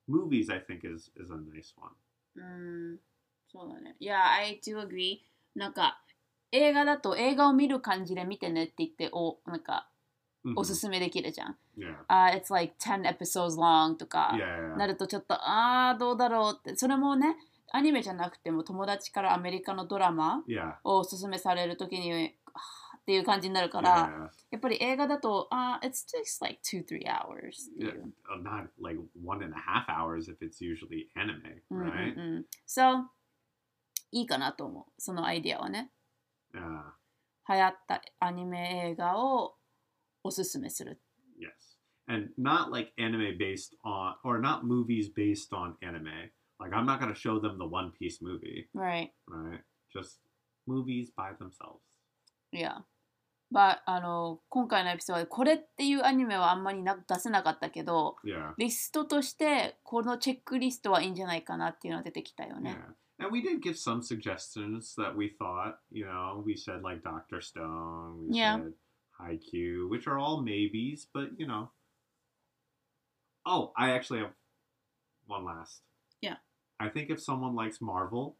[0.07, 1.91] Movies I think is is a nice one.
[2.37, 2.97] Mm.
[3.51, 3.95] そうだね。
[3.99, 5.19] いや、I do agree.
[5.55, 6.01] なんか、
[6.51, 9.87] 映画だと映画を見る感じで見てねって言って、お、なんか、
[10.45, 10.53] Mhm.
[10.55, 11.57] おすすめできるじゃん。
[11.77, 11.95] Yeah.
[12.07, 14.37] あ、it's like 10 episodes long とか、
[14.77, 16.75] な.るとちょっと、あー、どうだろうって。
[16.77, 17.35] それもね、
[17.71, 20.43] アニメじゃなくても友達からアメリカのドラマ.
[20.83, 22.25] をおすすめされるときに、
[22.99, 28.13] っていう感じになるから.やっぱり映画だと、あー、it's just like 2-3 hours ってい Yeah, う。
[28.31, 32.15] uh, not like one and a half hours if it's usually anime, right?
[32.15, 32.45] うん。
[32.65, 33.03] So,
[34.11, 34.85] いいかなと思う。
[35.01, 35.91] そのアイディアはね。
[36.53, 36.93] Yeah.
[37.51, 39.55] 流行ったアニメ映画を
[40.23, 41.01] おすすめする。
[41.39, 41.77] Yes.
[42.07, 46.31] And not like anime based on, or not movies based on anime.
[46.59, 49.11] Like, I'm not going to show them the One Piece movie, Right.
[49.29, 49.61] right?
[49.95, 50.19] Just
[50.67, 51.79] movies by themselves.
[52.51, 52.83] いや。
[53.51, 58.53] まあ、あの、今回のエピソードでこれっていうアニメはあんまりな出せなかったけど、Yeah.
[58.57, 62.59] リストとしてこのチェックリストはいいんじゃないかなっていうのが出てきたよ Yeah.
[62.61, 62.77] ね。
[63.19, 67.41] And we did give some suggestions that we thought, you know, we said like Dr.
[67.41, 68.57] Stone, we Yeah.
[68.57, 68.73] said
[69.19, 71.71] Haikyuu, which are all maybes, but you know.
[73.45, 74.33] Oh, I actually have
[75.27, 75.81] one last.
[76.21, 76.37] Yeah.
[76.79, 78.37] I think if someone likes Marvel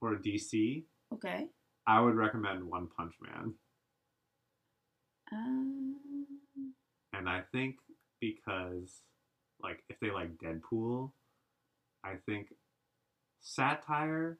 [0.00, 1.48] or DC, OK?
[1.86, 3.54] I would recommend One Punch Man.
[5.32, 5.94] あー
[7.12, 7.76] And I think
[8.20, 9.02] because,
[9.62, 11.12] like, if they like Deadpool,
[12.04, 12.48] I think
[13.41, 14.39] satire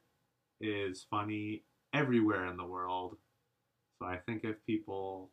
[0.60, 1.62] is funny
[1.92, 3.16] everywhere in the world.
[3.98, 5.30] So I think if people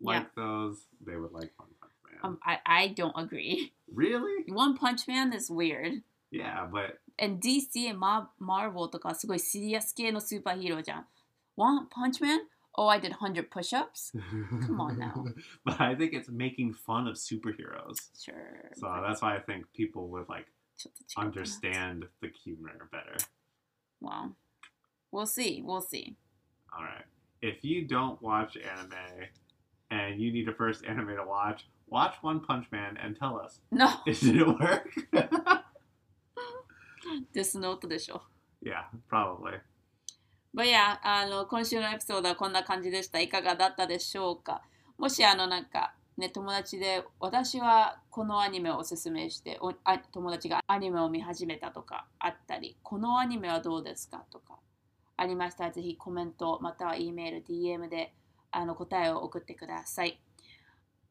[0.00, 0.18] Yeah.
[0.18, 2.18] like those, they would like One Punch Man.
[2.24, 3.72] Um, I, I don't agree.
[3.92, 4.44] really?
[4.52, 6.02] One Punch Man is weird.
[6.30, 11.06] Yeah, but And DC and Mar- Marvel とかすごいシリアス系のスーパーヒーローじゃん。
[11.56, 12.40] One Punch Man?
[12.74, 14.12] Oh, I did 100 push-ups?
[14.66, 15.12] Come on now.
[15.62, 17.96] but I think it's making fun of superheroes.
[18.18, 18.70] Sure.
[18.76, 20.55] So that's why I think people would like ちょっと違うかな
[21.16, 23.16] understand the humor better.
[24.00, 24.36] Well,
[25.10, 25.62] we'll see.
[25.64, 26.16] We'll see.
[26.76, 27.04] All right.
[27.40, 29.28] If you don't watch anime
[29.90, 33.60] and you need a first anime to watch, watch One Punch Man and tell us.
[33.70, 33.90] No!
[34.06, 34.88] Did it work?
[37.34, 38.22] デスノートでしょ。
[38.62, 39.60] yeah, probably.
[40.54, 43.20] But yeah, あの今週のエピソードはこんな感じでした。
[43.20, 44.62] いかがだったでしょうか
[44.96, 54.57] もしあのなんかね、友達で私は このアニメをおすすめしておあ友達がアニメを見始めたとかあったり、このアニメはどうですかとか
[55.17, 58.15] ありましたらぜひコメントまたは E メール、DM で
[58.49, 60.19] あの答えを送ってください。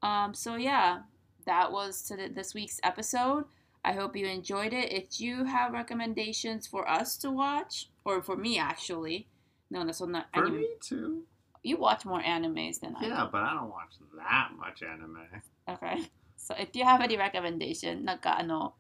[0.03, 1.03] Um, so yeah,
[1.47, 3.45] that was to this week's episode.
[3.85, 4.93] I hope you enjoyed it.
[4.93, 9.29] If you have recommendations for us to watch, or for me actually,
[9.71, 10.57] no, that's not For anime.
[10.59, 11.23] me too.
[11.63, 15.21] You watch more animes than I Yeah, but I don't watch that much anime.
[15.69, 16.11] Okay.
[16.46, 18.74] So if you have any recommendation, なんかあの、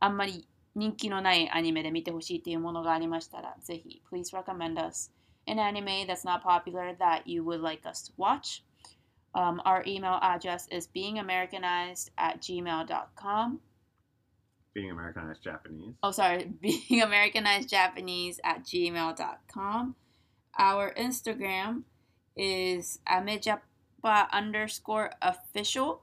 [0.00, 5.10] あんまり人気のないアニメで見てほしいっていうものがありましたら、ぜひ、please recommend us
[5.46, 8.62] an anime that's not popular that you would like us to watch.
[9.34, 13.60] Um, our email address is beingamericanized at gmail.com.
[14.74, 15.94] Being Americanized Japanese.
[16.04, 19.96] oh sorry being americanized japanese at gmail.com
[20.56, 21.82] our instagram
[22.36, 26.01] is amejapa underscore official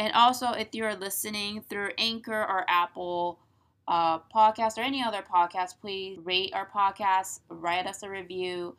[0.00, 3.38] and also if you're listening through anchor or apple
[3.86, 8.76] uh, podcast or any other podcast please rate our podcast write us a review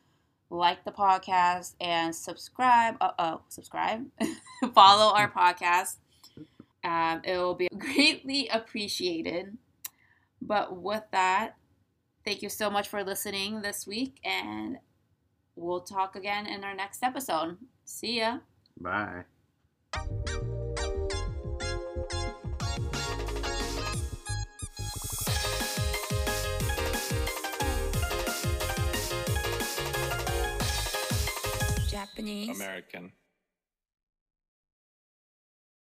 [0.49, 4.05] like the podcast and subscribe uh, uh subscribe
[4.73, 5.95] follow our podcast
[6.83, 9.57] um, it will be greatly appreciated.
[10.41, 11.55] But with that,
[12.25, 14.77] thank you so much for listening this week, and
[15.55, 17.57] we'll talk again in our next episode.
[17.85, 18.39] See ya.
[18.79, 19.23] Bye.
[32.21, 32.49] Japanese.
[32.61, 33.11] American.